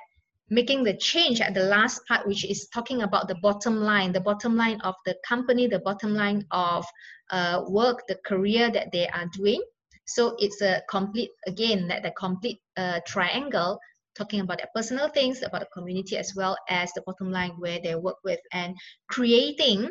making 0.50 0.82
the 0.82 0.96
change 0.96 1.40
at 1.40 1.54
the 1.54 1.64
last 1.64 2.00
part 2.06 2.26
which 2.26 2.44
is 2.44 2.68
talking 2.72 3.02
about 3.02 3.28
the 3.28 3.34
bottom 3.42 3.76
line 3.82 4.12
the 4.12 4.20
bottom 4.20 4.56
line 4.56 4.80
of 4.80 4.94
the 5.04 5.14
company 5.26 5.66
the 5.66 5.78
bottom 5.80 6.14
line 6.14 6.42
of 6.52 6.86
uh, 7.30 7.62
work 7.68 8.02
the 8.08 8.16
career 8.24 8.70
that 8.70 8.90
they 8.92 9.06
are 9.08 9.26
doing. 9.34 9.62
So 10.06 10.36
it's 10.38 10.62
a 10.62 10.82
complete 10.88 11.30
again 11.46 11.88
that 11.88 12.02
the 12.02 12.12
complete 12.12 12.60
uh, 12.76 13.00
triangle 13.06 13.78
talking 14.18 14.40
about 14.40 14.58
their 14.58 14.68
personal 14.74 15.08
things, 15.08 15.42
about 15.42 15.60
the 15.60 15.66
community, 15.72 16.16
as 16.16 16.34
well 16.34 16.56
as 16.68 16.92
the 16.92 17.02
bottom 17.06 17.30
line 17.30 17.52
where 17.58 17.78
they 17.82 17.94
work 17.94 18.16
with, 18.24 18.40
and 18.52 18.74
creating 19.08 19.88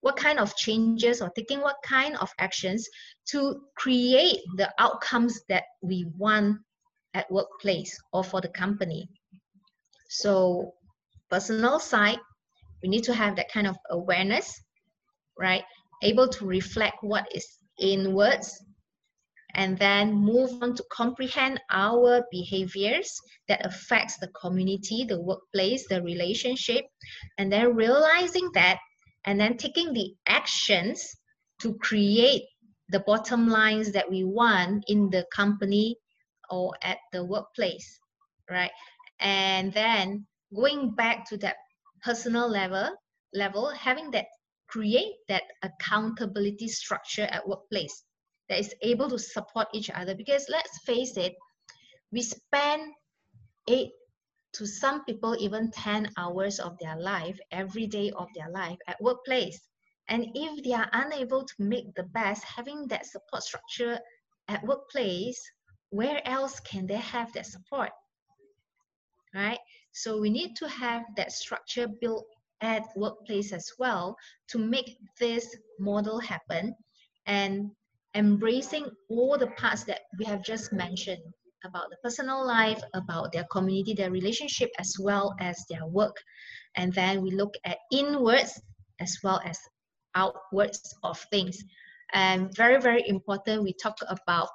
what 0.00 0.16
kind 0.16 0.38
of 0.38 0.56
changes 0.56 1.20
or 1.20 1.30
taking 1.36 1.60
what 1.60 1.76
kind 1.84 2.16
of 2.16 2.30
actions 2.38 2.88
to 3.26 3.60
create 3.76 4.38
the 4.56 4.72
outcomes 4.78 5.40
that 5.48 5.64
we 5.82 6.06
want 6.16 6.56
at 7.14 7.30
workplace 7.30 7.98
or 8.12 8.22
for 8.22 8.40
the 8.40 8.48
company. 8.48 9.08
So 10.08 10.72
personal 11.30 11.78
side, 11.80 12.18
we 12.82 12.88
need 12.88 13.04
to 13.04 13.14
have 13.14 13.36
that 13.36 13.50
kind 13.50 13.66
of 13.66 13.76
awareness, 13.90 14.60
right? 15.38 15.64
Able 16.02 16.28
to 16.28 16.46
reflect 16.46 16.98
what 17.00 17.26
is 17.34 17.46
in 17.78 18.14
words 18.14 18.62
and 19.56 19.78
then 19.78 20.12
move 20.14 20.62
on 20.62 20.74
to 20.76 20.84
comprehend 20.92 21.58
our 21.70 22.22
behaviors 22.30 23.10
that 23.48 23.64
affects 23.64 24.18
the 24.18 24.28
community, 24.28 25.04
the 25.04 25.20
workplace, 25.20 25.88
the 25.88 26.02
relationship, 26.02 26.84
and 27.38 27.50
then 27.50 27.74
realizing 27.74 28.50
that 28.52 28.78
and 29.24 29.40
then 29.40 29.56
taking 29.56 29.94
the 29.94 30.14
actions 30.28 31.16
to 31.60 31.74
create 31.78 32.42
the 32.90 33.00
bottom 33.00 33.48
lines 33.48 33.90
that 33.92 34.08
we 34.08 34.24
want 34.24 34.84
in 34.88 35.08
the 35.10 35.24
company 35.34 35.96
or 36.50 36.72
at 36.82 36.98
the 37.12 37.24
workplace, 37.24 37.98
right? 38.50 38.70
And 39.20 39.72
then 39.72 40.26
going 40.54 40.94
back 40.94 41.26
to 41.30 41.38
that 41.38 41.56
personal 42.04 42.48
level, 42.48 42.90
level, 43.32 43.70
having 43.70 44.10
that 44.10 44.26
create 44.68 45.14
that 45.28 45.44
accountability 45.62 46.68
structure 46.68 47.26
at 47.30 47.48
workplace 47.48 48.04
that 48.48 48.60
is 48.60 48.74
able 48.82 49.08
to 49.10 49.18
support 49.18 49.68
each 49.72 49.90
other. 49.90 50.14
Because 50.14 50.46
let's 50.48 50.78
face 50.84 51.16
it 51.16 51.34
we 52.12 52.22
spend 52.22 52.92
eight 53.68 53.90
to 54.52 54.66
some 54.66 55.04
people 55.04 55.36
even 55.38 55.70
10 55.70 56.10
hours 56.16 56.60
of 56.60 56.78
their 56.78 56.96
life 56.96 57.38
every 57.50 57.86
day 57.86 58.10
of 58.16 58.28
their 58.34 58.48
life 58.50 58.78
at 58.86 59.00
workplace. 59.02 59.60
And 60.08 60.28
if 60.34 60.64
they 60.64 60.72
are 60.72 60.88
unable 60.92 61.44
to 61.44 61.54
make 61.58 61.92
the 61.94 62.04
best 62.04 62.44
having 62.44 62.86
that 62.88 63.06
support 63.06 63.42
structure 63.42 63.98
at 64.48 64.64
workplace 64.64 65.40
where 65.90 66.20
else 66.26 66.60
can 66.60 66.86
they 66.86 66.96
have 66.96 67.32
that 67.32 67.46
support 67.46 67.90
right? 69.36 69.58
So 69.92 70.20
we 70.20 70.30
need 70.30 70.56
to 70.56 70.68
have 70.68 71.02
that 71.16 71.32
structure 71.32 71.86
built 72.00 72.26
at 72.60 72.84
workplace 72.96 73.52
as 73.52 73.70
well 73.78 74.16
to 74.48 74.58
make 74.58 74.96
this 75.20 75.54
model 75.78 76.18
happen. 76.18 76.74
And 77.26 77.70
embracing 78.16 78.86
all 79.10 79.36
the 79.36 79.48
parts 79.48 79.84
that 79.84 80.00
we 80.18 80.24
have 80.24 80.42
just 80.42 80.72
mentioned 80.72 81.22
about 81.64 81.90
the 81.90 81.96
personal 82.02 82.44
life, 82.46 82.80
about 82.94 83.30
their 83.32 83.44
community, 83.52 83.92
their 83.92 84.10
relationship, 84.10 84.70
as 84.78 84.96
well 84.98 85.34
as 85.38 85.64
their 85.68 85.86
work. 85.86 86.16
And 86.76 86.92
then 86.94 87.20
we 87.20 87.30
look 87.30 87.54
at 87.64 87.78
inwards 87.92 88.60
as 89.00 89.18
well 89.22 89.40
as 89.44 89.58
outwards 90.14 90.94
of 91.02 91.18
things. 91.30 91.62
And 92.12 92.54
very, 92.56 92.80
very 92.80 93.06
important, 93.06 93.62
we 93.62 93.74
talk 93.74 93.98
about 94.08 94.48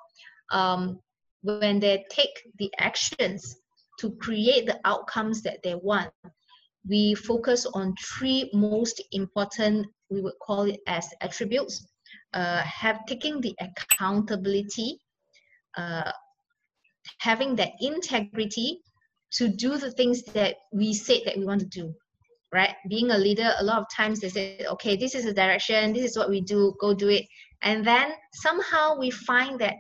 um, 0.52 1.00
when 1.44 1.80
they 1.80 2.06
take 2.10 2.42
the 2.58 2.72
actions 2.80 3.58
to 4.00 4.12
create 4.22 4.66
the 4.66 4.80
outcomes 4.86 5.44
that 5.44 5.60
they 5.64 5.76
want. 5.76 6.10
We 6.88 7.14
focus 7.14 7.68
on 7.68 7.94
three 8.02 8.50
most 8.54 9.02
important, 9.12 9.86
we 10.10 10.22
would 10.22 10.40
call 10.42 10.64
it 10.64 10.80
as 10.88 11.08
attributes 11.22 11.86
uh, 12.34 12.62
have 12.62 13.06
taking 13.08 13.42
the 13.42 13.56
accountability, 13.60 14.98
uh, 15.78 16.12
having 17.20 17.56
that 17.56 17.72
integrity 17.80 18.80
to 19.34 19.48
do 19.50 19.78
the 19.78 19.92
things 19.92 20.24
that 20.34 20.56
we 20.74 20.94
said 20.94 21.22
that 21.26 21.38
we 21.38 21.46
want 21.46 21.62
to 21.62 21.68
do. 21.68 21.94
right? 22.54 22.76
Being 22.90 23.12
a 23.12 23.18
leader, 23.18 23.54
a 23.60 23.64
lot 23.64 23.80
of 23.80 23.86
times 23.96 24.20
they 24.20 24.30
say, 24.30 24.66
okay, 24.70 24.96
this 24.96 25.16
is 25.16 25.26
the 25.26 25.34
direction, 25.34 25.94
this 25.94 26.04
is 26.04 26.18
what 26.18 26.30
we 26.30 26.42
do, 26.42 26.74
go 26.80 26.94
do 26.94 27.10
it. 27.10 27.26
And 27.62 27.86
then 27.86 28.12
somehow 28.34 28.98
we 29.00 29.12
find 29.12 29.60
that 29.60 29.76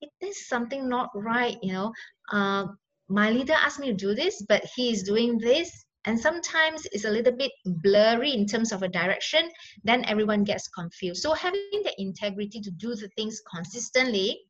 it 0.00 0.10
is 0.20 0.48
something 0.48 0.88
not 0.88 1.10
right, 1.14 1.56
you 1.62 1.72
know. 1.72 1.92
Uh, 2.30 2.66
my 3.08 3.30
leader 3.30 3.54
asked 3.54 3.80
me 3.80 3.88
to 3.88 3.94
do 3.94 4.14
this, 4.14 4.44
but 4.48 4.62
he 4.74 4.92
is 4.92 5.02
doing 5.02 5.38
this. 5.38 5.84
And 6.04 6.18
sometimes 6.18 6.86
it's 6.92 7.04
a 7.04 7.10
little 7.10 7.32
bit 7.32 7.52
blurry 7.64 8.32
in 8.32 8.46
terms 8.46 8.72
of 8.72 8.82
a 8.82 8.88
direction, 8.88 9.48
then 9.84 10.04
everyone 10.06 10.44
gets 10.44 10.68
confused. 10.68 11.22
So 11.22 11.32
having 11.32 11.62
the 11.72 11.94
integrity 11.98 12.60
to 12.60 12.70
do 12.72 12.94
the 12.94 13.08
things 13.16 13.40
consistently 13.54 14.40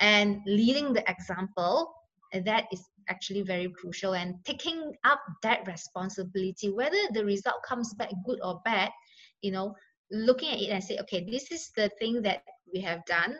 and 0.00 0.38
leading 0.46 0.92
the 0.92 1.08
example, 1.10 1.92
that 2.32 2.66
is 2.72 2.84
actually 3.08 3.42
very 3.42 3.72
crucial. 3.76 4.14
And 4.14 4.36
taking 4.44 4.92
up 5.04 5.20
that 5.42 5.66
responsibility 5.66 6.70
whether 6.70 6.98
the 7.12 7.24
result 7.24 7.56
comes 7.66 7.94
back 7.94 8.10
good 8.24 8.38
or 8.42 8.60
bad 8.64 8.90
you 9.42 9.50
know 9.50 9.74
looking 10.10 10.50
at 10.50 10.60
it 10.60 10.70
and 10.70 10.82
say 10.82 10.98
okay 10.98 11.24
this 11.24 11.50
is 11.50 11.70
the 11.76 11.90
thing 11.98 12.22
that 12.22 12.42
we 12.72 12.80
have 12.80 13.04
done. 13.06 13.36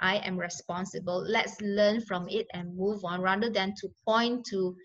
I 0.00 0.16
am 0.16 0.36
responsible. 0.38 1.24
Let's 1.26 1.58
learn 1.62 2.02
from 2.02 2.28
it 2.28 2.46
and 2.52 2.76
move 2.76 3.02
on 3.04 3.22
rather 3.22 3.48
than 3.48 3.74
to 3.80 3.88
point 4.04 4.44
to 4.50 4.76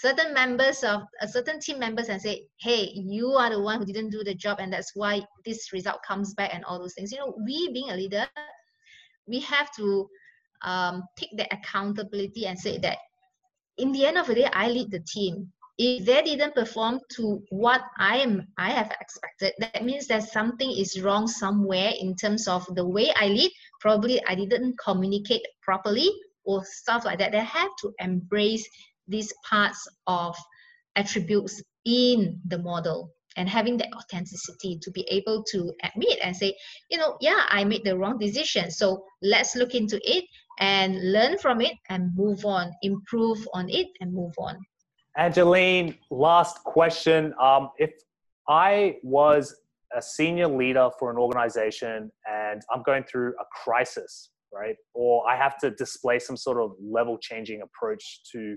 certain 0.00 0.34
members 0.34 0.82
of 0.84 1.02
a 1.20 1.28
certain 1.28 1.60
team 1.60 1.78
members 1.78 2.08
and 2.08 2.20
say 2.20 2.46
hey 2.60 2.90
you 2.94 3.28
are 3.32 3.50
the 3.50 3.60
one 3.60 3.78
who 3.78 3.84
didn't 3.84 4.10
do 4.10 4.24
the 4.24 4.34
job 4.34 4.58
and 4.60 4.72
that's 4.72 4.92
why 4.94 5.22
this 5.44 5.72
result 5.72 5.98
comes 6.06 6.34
back 6.34 6.50
and 6.52 6.64
all 6.64 6.78
those 6.78 6.94
things 6.94 7.12
you 7.12 7.18
know 7.18 7.34
we 7.44 7.72
being 7.72 7.90
a 7.90 7.96
leader 7.96 8.26
we 9.26 9.40
have 9.40 9.70
to 9.74 10.08
um, 10.62 11.04
take 11.16 11.30
the 11.36 11.46
accountability 11.52 12.46
and 12.46 12.58
say 12.58 12.78
that 12.78 12.98
in 13.78 13.92
the 13.92 14.06
end 14.06 14.18
of 14.18 14.26
the 14.26 14.34
day, 14.34 14.48
I 14.52 14.68
lead 14.68 14.90
the 14.90 15.00
team. 15.00 15.52
If 15.78 16.06
they 16.06 16.22
didn't 16.22 16.54
perform 16.54 17.00
to 17.16 17.42
what 17.50 17.82
I 17.98 18.16
am, 18.18 18.48
I 18.56 18.70
have 18.70 18.90
expected, 18.98 19.52
that 19.58 19.84
means 19.84 20.06
that 20.06 20.22
something 20.22 20.70
is 20.70 21.00
wrong 21.02 21.26
somewhere 21.26 21.92
in 22.00 22.16
terms 22.16 22.48
of 22.48 22.66
the 22.74 22.86
way 22.86 23.12
I 23.14 23.28
lead. 23.28 23.52
Probably 23.80 24.24
I 24.24 24.34
didn't 24.34 24.76
communicate 24.82 25.42
properly 25.62 26.10
or 26.44 26.64
stuff 26.64 27.04
like 27.04 27.18
that. 27.18 27.32
They 27.32 27.44
have 27.44 27.70
to 27.82 27.92
embrace 27.98 28.66
these 29.08 29.32
parts 29.48 29.86
of 30.06 30.36
attributes 30.96 31.62
in 31.84 32.40
the 32.46 32.58
model 32.58 33.12
and 33.36 33.48
having 33.48 33.76
that 33.76 33.88
authenticity 33.94 34.78
to 34.80 34.90
be 34.90 35.02
able 35.10 35.44
to 35.44 35.72
admit 35.82 36.18
and 36.22 36.34
say, 36.34 36.56
you 36.90 36.98
know, 36.98 37.16
yeah, 37.20 37.42
I 37.48 37.64
made 37.64 37.84
the 37.84 37.96
wrong 37.96 38.18
decision. 38.18 38.70
So 38.70 39.04
let's 39.22 39.54
look 39.54 39.74
into 39.74 40.00
it 40.04 40.24
and 40.58 41.12
learn 41.12 41.36
from 41.38 41.60
it 41.60 41.74
and 41.90 42.10
move 42.16 42.44
on, 42.46 42.72
improve 42.82 43.46
on 43.52 43.68
it 43.68 43.88
and 44.00 44.12
move 44.12 44.32
on. 44.38 44.56
Angeline, 45.18 45.96
last 46.10 46.62
question. 46.64 47.34
Um, 47.40 47.70
if 47.78 47.90
I 48.48 48.96
was 49.02 49.54
a 49.96 50.02
senior 50.02 50.48
leader 50.48 50.90
for 50.98 51.10
an 51.10 51.16
organization 51.16 52.10
and 52.30 52.62
I'm 52.72 52.82
going 52.82 53.04
through 53.04 53.34
a 53.40 53.44
crisis, 53.64 54.30
right? 54.52 54.76
Or 54.94 55.28
I 55.28 55.36
have 55.36 55.58
to 55.58 55.70
display 55.70 56.18
some 56.18 56.36
sort 56.36 56.58
of 56.58 56.72
level 56.80 57.18
changing 57.18 57.62
approach 57.62 58.20
to 58.32 58.56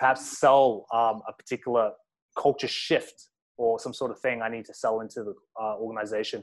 perhaps 0.00 0.38
sell 0.38 0.86
um, 0.92 1.20
a 1.28 1.32
particular 1.32 1.92
culture 2.36 2.66
shift 2.66 3.28
or 3.58 3.78
some 3.78 3.92
sort 3.92 4.10
of 4.10 4.18
thing 4.18 4.40
I 4.40 4.48
need 4.48 4.64
to 4.64 4.74
sell 4.74 5.00
into 5.00 5.22
the 5.22 5.34
uh, 5.60 5.76
organization. 5.76 6.42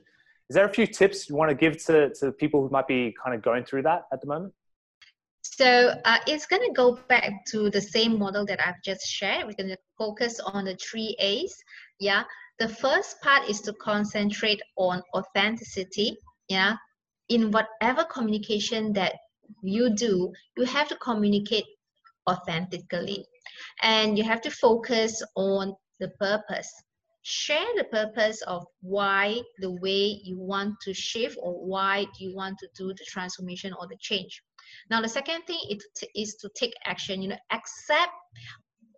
Is 0.49 0.53
there 0.53 0.65
a 0.65 0.71
few 0.71 0.85
tips 0.85 1.27
you 1.27 1.35
want 1.35 1.49
to 1.49 1.55
give 1.55 1.83
to, 1.85 2.13
to 2.19 2.31
people 2.31 2.61
who 2.61 2.69
might 2.69 2.87
be 2.87 3.13
kind 3.21 3.35
of 3.35 3.41
going 3.41 3.65
through 3.65 3.81
that 3.81 4.03
at 4.13 4.21
the 4.21 4.27
moment? 4.27 4.53
So 5.41 5.93
uh, 6.05 6.17
it's 6.27 6.45
going 6.45 6.61
to 6.67 6.73
go 6.73 6.99
back 7.09 7.45
to 7.47 7.69
the 7.71 7.81
same 7.81 8.19
model 8.19 8.45
that 8.45 8.65
I've 8.65 8.81
just 8.85 9.07
shared. 9.07 9.47
We're 9.47 9.53
going 9.53 9.69
to 9.69 9.77
focus 9.97 10.39
on 10.39 10.65
the 10.65 10.75
three 10.75 11.15
A's. 11.19 11.55
Yeah. 11.99 12.23
The 12.59 12.69
first 12.69 13.19
part 13.21 13.49
is 13.49 13.61
to 13.61 13.73
concentrate 13.73 14.61
on 14.77 15.01
authenticity. 15.15 16.17
Yeah. 16.47 16.75
In 17.29 17.51
whatever 17.51 18.03
communication 18.03 18.93
that 18.93 19.15
you 19.63 19.89
do, 19.95 20.31
you 20.57 20.65
have 20.65 20.87
to 20.89 20.95
communicate 20.97 21.65
authentically. 22.29 23.25
And 23.81 24.17
you 24.17 24.23
have 24.23 24.41
to 24.41 24.51
focus 24.51 25.21
on 25.35 25.75
the 25.99 26.09
purpose. 26.19 26.71
Share 27.23 27.67
the 27.75 27.83
purpose 27.85 28.41
of 28.43 28.65
why 28.81 29.41
the 29.59 29.71
way 29.71 30.19
you 30.23 30.39
want 30.39 30.75
to 30.81 30.93
shift 30.93 31.37
or 31.41 31.53
why 31.65 32.05
do 32.17 32.23
you 32.23 32.35
want 32.35 32.57
to 32.59 32.67
do 32.77 32.87
the 32.87 33.05
transformation 33.05 33.73
or 33.73 33.87
the 33.87 33.97
change 33.99 34.41
now, 34.89 35.01
the 35.01 35.09
second 35.09 35.43
thing 35.43 35.59
is 36.15 36.35
to 36.35 36.49
take 36.55 36.73
action, 36.85 37.21
you 37.21 37.29
know, 37.29 37.37
accept 37.51 38.13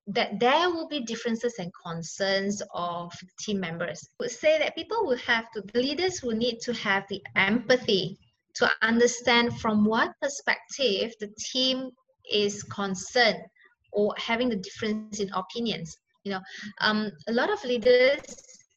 that 0.08 0.40
there 0.40 0.70
will 0.70 0.88
be 0.88 1.02
differences 1.02 1.56
and 1.60 1.72
concerns 1.86 2.62
of 2.74 3.14
team 3.40 3.60
members. 3.60 4.08
I 4.20 4.24
would 4.24 4.32
say 4.32 4.58
that 4.60 4.76
people 4.76 5.06
will 5.06 5.18
have 5.18 5.52
to, 5.52 5.62
the 5.74 5.82
leaders 5.82 6.22
will 6.24 6.36
need 6.36 6.60
to 6.62 6.74
have 6.74 7.06
the 7.10 7.22
empathy 7.36 8.18
to 8.56 8.70
understand 8.82 9.60
from 9.60 9.86
what 9.86 10.14
perspective 10.22 11.14
the 11.20 11.32
team 11.52 11.92
is 12.32 12.64
concerned 12.64 13.44
or 13.92 14.14
having 14.18 14.50
the 14.50 14.56
difference 14.56 15.20
in 15.20 15.30
opinions. 15.34 15.98
You 16.24 16.34
know, 16.34 16.42
um, 16.82 17.12
a 17.28 17.32
lot 17.32 17.50
of 17.52 17.64
leaders 17.64 18.20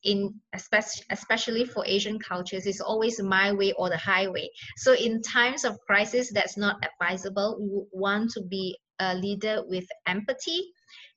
in 0.04 0.34
especially 0.54 1.04
especially 1.10 1.64
for 1.64 1.84
asian 1.86 2.18
cultures 2.18 2.66
is 2.66 2.80
always 2.80 3.20
my 3.22 3.52
way 3.52 3.72
or 3.72 3.88
the 3.88 3.96
highway 3.96 4.48
so 4.76 4.94
in 4.94 5.22
times 5.22 5.64
of 5.64 5.78
crisis 5.86 6.32
that's 6.32 6.56
not 6.56 6.84
advisable 6.84 7.56
we 7.60 8.00
want 8.00 8.30
to 8.30 8.42
be 8.42 8.76
a 9.00 9.14
leader 9.14 9.62
with 9.66 9.86
empathy 10.06 10.60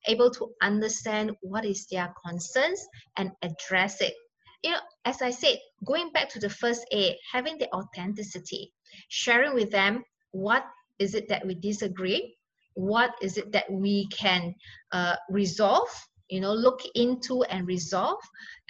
able 0.08 0.30
to 0.30 0.50
understand 0.62 1.32
what 1.42 1.66
is 1.66 1.88
their 1.92 2.14
concerns 2.26 2.86
and 3.18 3.32
address 3.42 4.02
it 4.02 4.14
you 4.64 4.72
know 4.72 4.80
as 5.06 5.22
i 5.22 5.32
said 5.32 5.58
going 5.86 6.12
back 6.12 6.30
to 6.30 6.40
the 6.40 6.50
first 6.50 6.86
a 6.94 7.18
having 7.32 7.58
the 7.58 7.72
authenticity 7.74 8.72
sharing 9.10 9.54
with 9.54 9.72
them 9.72 10.04
what 10.32 10.64
is 11.00 11.16
it 11.16 11.28
that 11.28 11.46
we 11.46 11.56
disagree 11.56 12.36
what 12.76 13.12
is 13.22 13.38
it 13.38 13.52
that 13.52 13.70
we 13.72 14.08
can 14.08 14.54
uh, 14.92 15.16
resolve 15.30 15.90
you 16.30 16.40
know 16.40 16.54
look 16.54 16.82
into 16.96 17.44
and 17.44 17.68
resolve. 17.68 18.22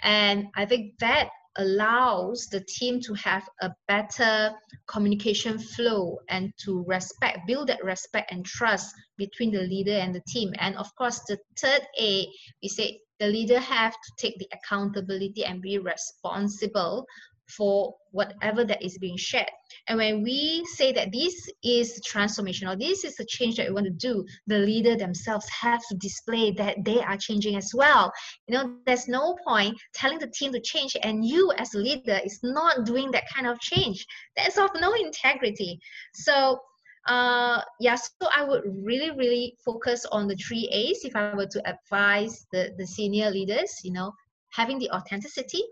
And 0.02 0.46
i 0.56 0.64
think 0.64 0.98
that 0.98 1.30
allows 1.58 2.48
the 2.48 2.60
team 2.60 3.00
to 3.00 3.14
have 3.14 3.48
a 3.62 3.70
better 3.88 4.52
communication 4.86 5.58
flow 5.58 6.18
and 6.28 6.52
to 6.58 6.84
respect 6.86 7.38
build 7.46 7.68
that 7.68 7.82
respect 7.82 8.30
and 8.30 8.44
trust 8.44 8.94
between 9.16 9.50
the 9.50 9.62
leader 9.62 9.92
and 9.92 10.14
the 10.14 10.22
team. 10.28 10.52
And 10.58 10.76
of 10.76 10.94
course 10.96 11.20
the 11.28 11.38
third 11.58 11.82
a 11.98 12.28
we 12.62 12.68
say 12.68 13.00
the 13.18 13.28
leader 13.28 13.58
have 13.58 13.92
to 13.92 14.12
take 14.18 14.38
the 14.38 14.48
accountability 14.52 15.44
and 15.44 15.62
be 15.62 15.78
responsible 15.78 17.06
for 17.48 17.94
whatever 18.10 18.64
that 18.64 18.82
is 18.82 18.98
being 18.98 19.16
shared. 19.16 19.50
And 19.88 19.98
when 19.98 20.22
we 20.22 20.64
say 20.74 20.92
that 20.92 21.12
this 21.12 21.48
is 21.62 22.00
transformational, 22.10 22.78
this 22.78 23.04
is 23.04 23.16
the 23.16 23.26
change 23.26 23.56
that 23.56 23.68
we 23.68 23.74
want 23.74 23.86
to 23.86 23.92
do, 23.92 24.24
the 24.46 24.58
leader 24.58 24.96
themselves 24.96 25.46
have 25.48 25.80
to 25.88 25.96
display 25.96 26.50
that 26.52 26.84
they 26.84 27.00
are 27.00 27.16
changing 27.16 27.56
as 27.56 27.72
well. 27.74 28.12
You 28.48 28.54
know, 28.54 28.76
there's 28.86 29.08
no 29.08 29.36
point 29.46 29.76
telling 29.94 30.18
the 30.18 30.28
team 30.28 30.52
to 30.52 30.60
change 30.60 30.96
and 31.02 31.24
you 31.24 31.52
as 31.58 31.74
a 31.74 31.78
leader 31.78 32.20
is 32.24 32.40
not 32.42 32.84
doing 32.84 33.10
that 33.12 33.24
kind 33.34 33.46
of 33.46 33.60
change. 33.60 34.06
That's 34.36 34.58
of 34.58 34.70
no 34.80 34.92
integrity. 34.94 35.78
So 36.14 36.60
uh 37.08 37.60
yeah 37.78 37.94
so 37.94 38.28
i 38.34 38.42
would 38.42 38.62
really 38.82 39.12
really 39.12 39.56
focus 39.64 40.04
on 40.10 40.26
the 40.26 40.34
three 40.36 40.68
a's 40.72 41.04
if 41.04 41.14
i 41.14 41.32
were 41.34 41.46
to 41.46 41.62
advise 41.68 42.46
the 42.50 42.74
the 42.78 42.86
senior 42.86 43.30
leaders 43.30 43.72
you 43.84 43.92
know 43.92 44.12
having 44.50 44.76
the 44.80 44.90
authenticity 44.90 45.62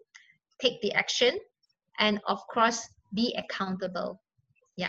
take 0.60 0.80
the 0.80 0.92
action 0.92 1.36
and 1.98 2.20
of 2.26 2.40
course 2.48 2.88
be 3.14 3.34
accountable 3.38 4.20
yeah 4.76 4.88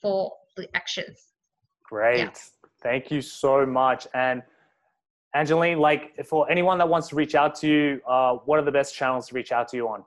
for 0.00 0.32
the 0.56 0.68
actions 0.74 1.32
great 1.84 2.18
yeah. 2.18 2.30
thank 2.82 3.10
you 3.10 3.20
so 3.20 3.66
much 3.66 4.06
and 4.14 4.42
angeline 5.34 5.78
like 5.78 6.12
for 6.26 6.50
anyone 6.50 6.78
that 6.78 6.88
wants 6.88 7.08
to 7.08 7.14
reach 7.14 7.34
out 7.34 7.54
to 7.54 7.68
you 7.68 8.00
uh, 8.08 8.34
what 8.46 8.58
are 8.58 8.64
the 8.64 8.72
best 8.72 8.94
channels 8.94 9.28
to 9.28 9.34
reach 9.34 9.52
out 9.52 9.68
to 9.68 9.76
you 9.76 9.88
on 9.88 10.04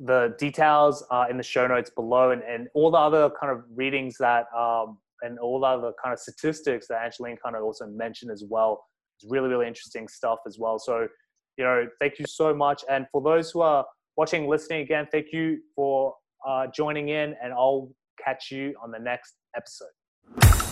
the 0.00 0.36
details 0.38 1.04
uh, 1.10 1.26
in 1.28 1.36
the 1.36 1.42
show 1.42 1.66
notes 1.66 1.90
below 1.90 2.30
and, 2.30 2.40
and 2.44 2.68
all 2.72 2.88
the 2.88 2.96
other 2.96 3.28
kind 3.30 3.50
of 3.50 3.64
readings 3.74 4.16
that 4.18 4.46
um, 4.56 4.96
and 5.22 5.40
all 5.40 5.58
the 5.58 5.66
other 5.66 5.92
kind 6.00 6.12
of 6.12 6.20
statistics 6.20 6.86
that 6.86 7.02
Angeline 7.02 7.36
kind 7.42 7.56
of 7.56 7.64
also 7.64 7.84
mentioned 7.88 8.30
as 8.30 8.44
well. 8.48 8.84
It's 9.20 9.28
really, 9.28 9.48
really 9.48 9.66
interesting 9.66 10.06
stuff 10.06 10.38
as 10.46 10.56
well. 10.56 10.78
So, 10.78 11.08
you 11.56 11.64
know, 11.64 11.88
thank 11.98 12.20
you 12.20 12.26
so 12.28 12.54
much. 12.54 12.84
And 12.88 13.08
for 13.10 13.20
those 13.20 13.50
who 13.50 13.62
are 13.62 13.84
watching, 14.16 14.46
listening 14.46 14.82
again, 14.82 15.08
thank 15.10 15.32
you 15.32 15.58
for 15.74 16.14
uh, 16.46 16.66
joining 16.74 17.08
in. 17.08 17.34
And 17.42 17.52
I'll 17.52 17.90
catch 18.22 18.50
you 18.50 18.74
on 18.82 18.90
the 18.90 18.98
next 18.98 19.34
episode. 19.56 20.67